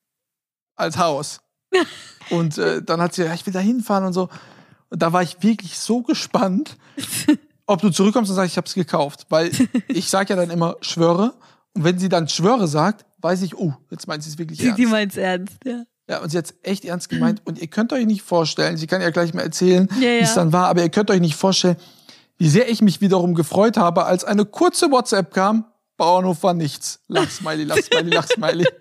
als 0.75 0.99
Haus. 0.99 1.40
Und 2.29 2.59
äh, 2.59 2.83
dann 2.83 3.01
hat 3.01 3.14
sie, 3.14 3.25
ja, 3.25 3.33
ich 3.33 3.47
will 3.47 3.55
da 3.55 3.61
hinfahren 3.61 4.05
und 4.05 4.12
so. 4.12 4.29
Und 4.90 5.01
da 5.01 5.14
war 5.14 5.23
ich 5.23 5.42
wirklich 5.42 5.79
so 5.79 6.03
gespannt, 6.03 6.77
ob 7.66 7.81
du 7.81 7.88
zurückkommst 7.88 8.31
und 8.31 8.37
sagst, 8.37 8.51
ich 8.53 8.57
habe 8.59 8.66
es 8.66 8.75
gekauft. 8.75 9.27
Weil 9.31 9.51
ich 9.88 10.11
sage 10.11 10.35
ja 10.35 10.37
dann 10.37 10.51
immer 10.51 10.77
Schwöre. 10.83 11.35
Und 11.73 11.85
wenn 11.85 11.99
sie 11.99 12.09
dann 12.09 12.29
Schwöre 12.29 12.66
sagt, 12.66 13.07
weiß 13.27 13.43
ich, 13.43 13.57
oh, 13.57 13.75
jetzt 13.91 14.07
meint 14.07 14.23
sie 14.23 14.31
es 14.31 14.39
wirklich 14.39 14.59
Die, 14.59 14.65
die 14.73 14.83
ernst. 14.83 14.91
meint's 14.93 15.17
ernst, 15.17 15.57
ja. 15.65 15.83
Ja, 16.09 16.19
und 16.21 16.31
sie 16.31 16.39
hat 16.39 16.55
echt 16.62 16.85
ernst 16.85 17.09
gemeint. 17.09 17.43
Und 17.45 17.59
ihr 17.61 17.67
könnt 17.67 17.93
euch 17.93 18.07
nicht 18.07 18.23
vorstellen, 18.23 18.77
sie 18.77 18.87
kann 18.87 19.03
ja 19.03 19.11
gleich 19.11 19.35
mal 19.35 19.43
erzählen, 19.43 19.89
Ja, 19.97 20.01
wie 20.01 20.19
es 20.21 20.31
ja. 20.31 20.35
dann 20.37 20.53
war, 20.53 20.69
aber 20.69 20.83
ihr 20.83 20.89
könnt 20.89 21.11
euch 21.11 21.21
nicht 21.21 21.35
vorstellen, 21.37 21.77
wie 22.39 22.49
sehr 22.49 22.69
ich 22.71 22.81
mich 22.81 23.01
wiederum 23.01 23.35
gefreut 23.35 23.77
habe, 23.77 24.05
als 24.05 24.23
eine 24.25 24.45
kurze 24.45 24.91
WhatsApp 24.93 25.35
kam, 25.35 25.65
Bauernhof 25.97 26.43
war 26.43 26.55
nichts. 26.55 27.01
Lachsmiley, 27.09 27.65
Lachsmiley, 27.65 28.11
Lachsmiley. 28.11 28.67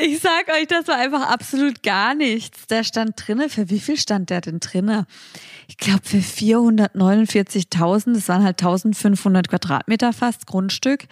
Ich 0.00 0.20
sag 0.20 0.48
euch, 0.54 0.66
das 0.68 0.86
war 0.88 0.96
einfach 0.98 1.28
absolut 1.30 1.82
gar 1.82 2.14
nichts. 2.14 2.66
Der 2.66 2.84
stand 2.84 3.14
drinne. 3.16 3.48
Für 3.48 3.70
wie 3.70 3.80
viel 3.80 3.96
stand 3.96 4.28
der 4.30 4.40
denn 4.42 4.60
drinne? 4.60 5.06
Ich 5.72 5.78
glaube 5.78 6.02
für 6.04 6.18
449.000. 6.18 8.12
Das 8.12 8.28
waren 8.28 8.44
halt 8.44 8.60
1500 8.60 9.48
Quadratmeter 9.48 10.12
fast 10.12 10.46
Grundstück 10.46 11.06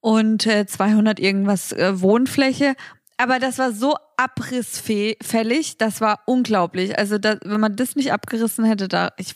und 0.00 0.46
äh, 0.46 0.64
200 0.64 1.18
irgendwas 1.18 1.72
äh, 1.72 2.00
Wohnfläche. 2.00 2.76
Aber 3.16 3.40
das 3.40 3.58
war 3.58 3.72
so 3.72 3.96
abrissfällig, 4.16 5.78
das 5.78 6.00
war 6.00 6.20
unglaublich. 6.24 6.96
Also 6.96 7.18
da, 7.18 7.36
wenn 7.44 7.58
man 7.58 7.74
das 7.74 7.96
nicht 7.96 8.12
abgerissen 8.12 8.64
hätte, 8.64 8.86
da 8.86 9.10
ich, 9.16 9.34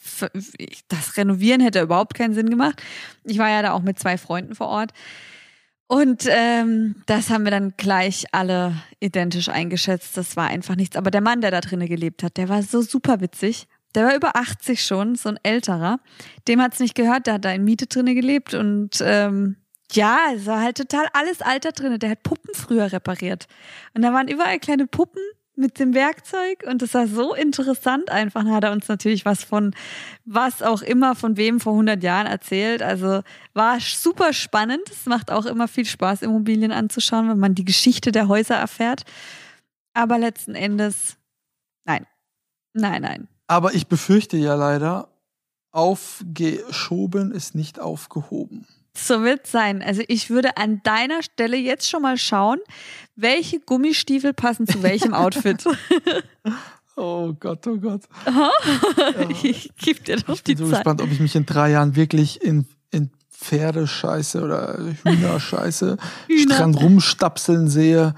ich, 0.56 0.86
das 0.86 1.16
Renovieren 1.16 1.60
hätte 1.60 1.80
überhaupt 1.80 2.14
keinen 2.14 2.34
Sinn 2.34 2.48
gemacht. 2.48 2.80
Ich 3.24 3.38
war 3.38 3.50
ja 3.50 3.62
da 3.62 3.72
auch 3.72 3.82
mit 3.82 3.98
zwei 3.98 4.18
Freunden 4.18 4.54
vor 4.54 4.68
Ort. 4.68 4.92
Und 5.88 6.28
ähm, 6.28 7.02
das 7.06 7.30
haben 7.30 7.42
wir 7.42 7.50
dann 7.50 7.74
gleich 7.76 8.26
alle 8.30 8.76
identisch 9.00 9.48
eingeschätzt. 9.48 10.16
Das 10.16 10.36
war 10.36 10.46
einfach 10.46 10.76
nichts. 10.76 10.94
Aber 10.94 11.10
der 11.10 11.22
Mann, 11.22 11.40
der 11.40 11.50
da 11.50 11.60
drinnen 11.60 11.88
gelebt 11.88 12.22
hat, 12.22 12.36
der 12.36 12.48
war 12.48 12.62
so 12.62 12.82
super 12.82 13.20
witzig. 13.20 13.66
Der 13.94 14.06
war 14.06 14.14
über 14.14 14.36
80 14.36 14.84
schon, 14.84 15.16
so 15.16 15.30
ein 15.30 15.38
älterer. 15.42 16.00
Dem 16.48 16.60
hat's 16.60 16.80
nicht 16.80 16.94
gehört, 16.94 17.26
der 17.26 17.34
hat 17.34 17.44
da 17.44 17.52
in 17.52 17.64
Miete 17.64 17.86
drinnen 17.86 18.14
gelebt. 18.14 18.54
Und 18.54 18.98
ähm, 19.00 19.56
ja, 19.92 20.18
es 20.34 20.46
war 20.46 20.60
halt 20.60 20.76
total 20.76 21.06
alles 21.12 21.42
Alter 21.42 21.72
drinne. 21.72 21.98
Der 21.98 22.10
hat 22.10 22.22
Puppen 22.22 22.54
früher 22.54 22.92
repariert. 22.92 23.46
Und 23.94 24.02
da 24.02 24.12
waren 24.12 24.28
überall 24.28 24.58
kleine 24.58 24.86
Puppen 24.86 25.22
mit 25.60 25.78
dem 25.78 25.94
Werkzeug 25.94 26.64
und 26.66 26.82
das 26.82 26.94
war 26.94 27.06
so 27.06 27.34
interessant 27.34 28.10
einfach. 28.10 28.44
Da 28.44 28.50
hat 28.50 28.64
er 28.64 28.72
uns 28.72 28.88
natürlich 28.88 29.24
was 29.24 29.44
von 29.44 29.74
was 30.24 30.62
auch 30.62 30.82
immer 30.82 31.14
von 31.14 31.36
wem 31.36 31.60
vor 31.60 31.74
100 31.74 32.02
Jahren 32.02 32.26
erzählt. 32.26 32.82
Also 32.82 33.22
war 33.52 33.78
super 33.78 34.32
spannend. 34.32 34.88
Es 34.90 35.06
macht 35.06 35.30
auch 35.30 35.46
immer 35.46 35.68
viel 35.68 35.84
Spaß, 35.84 36.22
Immobilien 36.22 36.72
anzuschauen, 36.72 37.28
wenn 37.28 37.38
man 37.38 37.54
die 37.54 37.64
Geschichte 37.64 38.10
der 38.10 38.26
Häuser 38.26 38.56
erfährt. 38.56 39.04
Aber 39.92 40.18
letzten 40.18 40.54
Endes, 40.54 41.16
nein, 41.84 42.06
nein, 42.72 43.02
nein. 43.02 43.28
Aber 43.50 43.74
ich 43.74 43.88
befürchte 43.88 44.36
ja 44.36 44.54
leider, 44.54 45.08
aufgeschoben 45.72 47.32
ist 47.32 47.54
nicht 47.56 47.80
aufgehoben. 47.80 48.64
So 48.96 49.22
wird 49.22 49.46
sein. 49.46 49.82
Also 49.82 50.02
ich 50.08 50.30
würde 50.30 50.56
an 50.56 50.82
deiner 50.84 51.22
Stelle 51.22 51.56
jetzt 51.56 51.88
schon 51.90 52.02
mal 52.02 52.16
schauen, 52.16 52.58
welche 53.16 53.58
Gummistiefel 53.60 54.34
passen 54.34 54.66
zu 54.68 54.82
welchem 54.82 55.14
Outfit. 55.14 55.64
Oh 56.96 57.32
Gott, 57.38 57.66
oh 57.66 57.78
Gott. 57.78 58.02
ich 59.42 59.70
gebe 59.78 60.00
dir 60.00 60.16
doch 60.16 60.34
Ich 60.34 60.44
bin 60.44 60.56
die 60.56 60.62
so 60.62 60.68
Zeit. 60.68 60.80
gespannt, 60.80 61.00
ob 61.00 61.10
ich 61.10 61.18
mich 61.20 61.34
in 61.34 61.46
drei 61.46 61.70
Jahren 61.70 61.96
wirklich 61.96 62.42
in, 62.42 62.66
in 62.90 63.10
Pferdescheiße 63.30 64.42
oder 64.42 64.76
Hühnerscheiße 65.04 65.96
Hühner. 66.26 66.54
Strand 66.54 66.78
rumstapseln 66.82 67.68
sehe 67.68 68.14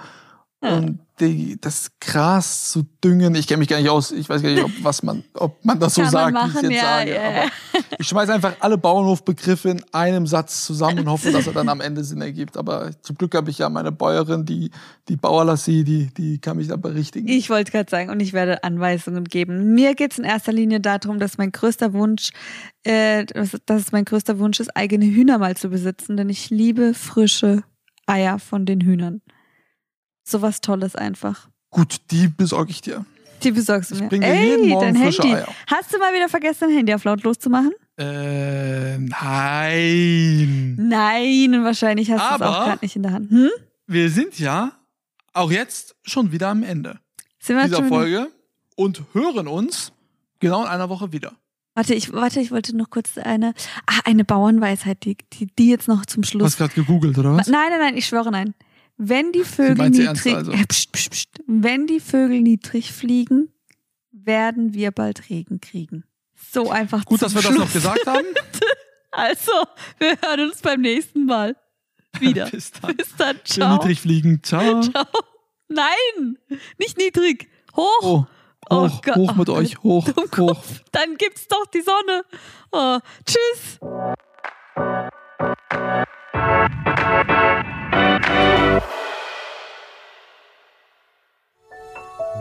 Ja. 0.65 0.77
und 0.79 0.99
die, 1.23 1.61
das 1.61 1.93
Gras 2.01 2.71
zu 2.71 2.83
düngen. 3.03 3.35
Ich 3.35 3.47
kenne 3.47 3.59
mich 3.59 3.69
gar 3.69 3.79
nicht 3.79 3.89
aus. 3.89 4.11
Ich 4.11 4.29
weiß 4.29 4.43
gar 4.43 4.51
nicht, 4.51 4.63
ob, 4.63 4.71
was 4.83 5.03
man, 5.03 5.23
ob 5.35 5.65
man 5.65 5.79
das 5.79 5.95
so 5.95 6.05
sagt, 6.05 6.35
man 6.35 6.45
wie 6.45 6.49
ich 6.49 6.55
machen, 6.55 6.71
jetzt 6.71 6.83
ja, 6.83 6.99
sage. 6.99 7.15
ja. 7.15 7.81
ich 7.99 8.07
schmeiße 8.07 8.33
einfach 8.33 8.57
alle 8.61 8.77
Bauernhofbegriffe 8.77 9.71
in 9.71 9.83
einem 9.93 10.27
Satz 10.27 10.65
zusammen 10.65 11.01
und 11.01 11.09
hoffe, 11.09 11.31
dass 11.31 11.47
er 11.47 11.53
dann 11.53 11.69
am 11.69 11.81
Ende 11.81 12.03
Sinn 12.05 12.21
ergibt. 12.21 12.57
Aber 12.57 12.91
zum 13.03 13.17
Glück 13.17 13.35
habe 13.35 13.51
ich 13.51 13.59
ja 13.59 13.69
meine 13.69 13.93
Bäuerin, 13.93 14.45
die, 14.45 14.71
die 15.09 15.17
Bauerlassie, 15.17 15.85
die, 15.85 16.13
die 16.13 16.39
kann 16.41 16.57
mich 16.57 16.69
da 16.69 16.77
berichtigen. 16.77 17.29
Ich 17.29 17.49
wollte 17.49 17.71
gerade 17.71 17.91
sagen, 17.91 18.11
und 18.11 18.21
ich 18.21 18.33
werde 18.33 18.65
Anweisungen 18.65 19.25
geben. 19.25 19.75
Mir 19.75 19.95
geht 19.95 20.13
es 20.13 20.19
in 20.19 20.25
erster 20.25 20.53
Linie 20.53 20.81
darum, 20.81 21.19
dass 21.19 21.39
mein 21.39 21.53
größter 21.53 21.93
Wunsch, 21.93 22.31
äh, 22.83 23.25
dass 23.27 23.57
dass 23.67 23.83
es 23.83 23.93
mein 23.93 24.05
größter 24.05 24.39
Wunsch 24.39 24.61
ist, 24.61 24.77
eigene 24.77 25.07
Hühner 25.07 25.39
mal 25.39 25.57
zu 25.57 25.69
besitzen, 25.69 26.17
denn 26.17 26.29
ich 26.29 26.51
liebe 26.51 26.95
frische 26.95 27.63
Eier 28.07 28.39
von 28.39 28.67
den 28.67 28.81
Hühnern. 28.81 29.23
Sowas 30.25 30.61
Tolles 30.61 30.95
einfach. 30.97 31.49
Gut, 31.71 31.97
die 32.11 32.29
besorge 32.29 32.71
ich 32.71 32.81
dir. 32.81 33.05
Die 33.43 33.51
besorgst 33.51 33.91
du 33.91 33.95
Ich 33.97 34.01
mir. 34.03 34.09
bring 34.09 34.21
dir 34.21 34.35
jeden 34.35 34.69
Morgen 34.69 34.95
dein 34.95 35.03
frische 35.03 35.23
Handy. 35.23 35.37
Eier. 35.37 35.49
Hast 35.67 35.93
du 35.93 35.99
mal 35.99 36.15
wieder 36.15 36.29
vergessen, 36.29 36.69
dein 36.69 36.77
Handy 36.77 36.95
auf 36.95 37.03
lautlos 37.05 37.39
zu 37.39 37.51
machen? 37.51 37.73
Äh, 37.99 38.99
nein. 38.99 40.77
Nein, 40.79 41.55
und 41.55 41.65
wahrscheinlich 41.65 42.11
hast 42.11 42.21
du 42.21 42.25
es 42.27 42.31
Aber- 42.41 42.49
auch 42.51 42.65
gerade 42.67 42.79
nicht 42.83 42.97
in 42.97 43.03
der 43.03 43.13
Hand. 43.13 43.31
Hm? 43.31 43.51
Wir 43.87 44.11
sind 44.11 44.39
ja 44.39 44.73
auch 45.33 45.51
jetzt 45.51 45.97
schon 46.05 46.31
wieder 46.33 46.49
am 46.49 46.63
Ende 46.63 46.99
Sind 47.41 47.57
wir 47.57 47.65
dieser 47.65 47.77
schon 47.79 47.87
wieder- 47.87 47.97
Folge 47.97 48.29
und 48.77 49.03
hören 49.13 49.49
uns 49.49 49.93
genau 50.39 50.63
in 50.63 50.69
einer 50.69 50.89
Woche 50.89 51.13
wieder. 51.13 51.33
Warte, 51.75 51.95
ich, 51.95 52.13
warte, 52.13 52.41
ich 52.41 52.51
wollte 52.51 52.77
noch 52.77 52.91
kurz 52.91 53.17
eine, 53.17 53.55
ah, 53.87 54.01
eine 54.05 54.25
Bauernweisheit, 54.25 55.05
die, 55.05 55.17
die, 55.33 55.47
die 55.59 55.69
jetzt 55.71 55.89
noch 55.89 56.05
zum 56.05 56.23
Du 56.23 56.29
Schluss. 56.29 56.45
hast 56.53 56.59
gerade 56.59 56.75
gegoogelt, 56.75 57.17
oder 57.19 57.35
was? 57.35 57.47
Nein, 57.47 57.71
nein, 57.71 57.81
nein, 57.81 57.97
ich 57.97 58.07
schwöre 58.07 58.31
nein. 58.31 58.55
Wenn 59.05 59.33
die 59.33 59.43
Vögel 59.45 59.91
niedrig, 59.91 60.35
also? 60.35 60.53
äh, 60.53 60.65
pst, 60.67 60.93
pst, 60.93 61.11
pst. 61.11 61.29
wenn 61.47 61.87
die 61.89 61.99
Vögel 61.99 62.41
niedrig 62.41 62.93
fliegen, 62.93 63.53
werden 64.13 64.75
wir 64.75 64.93
bald 64.93 65.29
Regen 65.29 65.61
kriegen. 65.61 66.05
So 66.53 66.71
einfach. 66.71 67.05
Gut, 67.05 67.21
dass 67.23 67.35
wir 67.35 67.43
das 67.43 67.51
Schluss. 67.51 67.65
noch 67.67 67.73
gesagt 67.73 68.07
haben. 68.07 68.27
Also, 69.15 69.53
wir 69.99 70.17
hören 70.23 70.49
uns 70.49 70.63
beim 70.63 70.81
nächsten 70.81 71.27
Mal 71.27 71.55
wieder. 72.19 72.47
Bis 72.51 72.71
dann. 72.73 72.97
Bis 72.97 73.15
dann, 73.15 73.37
Schön 73.45 73.45
ciao. 73.63 73.77
niedrig 73.77 74.01
fliegen. 74.01 74.43
Ciao. 74.43 74.81
Ciao. 74.91 75.05
Nein, 75.69 76.39
nicht 76.79 76.97
niedrig. 76.97 77.51
Hoch. 77.77 77.87
Oh, 78.01 78.25
Oh 78.71 78.89
hoch, 78.89 79.03
Gott. 79.03 79.17
hoch 79.17 79.35
mit 79.37 79.49
Oh 79.51 79.55
euch. 79.57 79.83
Hoch, 79.83 80.09
hoch. 80.39 80.63
Dann 80.93 81.17
gibt's 81.19 81.47
doch 81.47 81.67
die 81.67 81.83
Sonne. 81.83 82.25
Oh, 82.71 82.99
tschüss. 83.27 83.79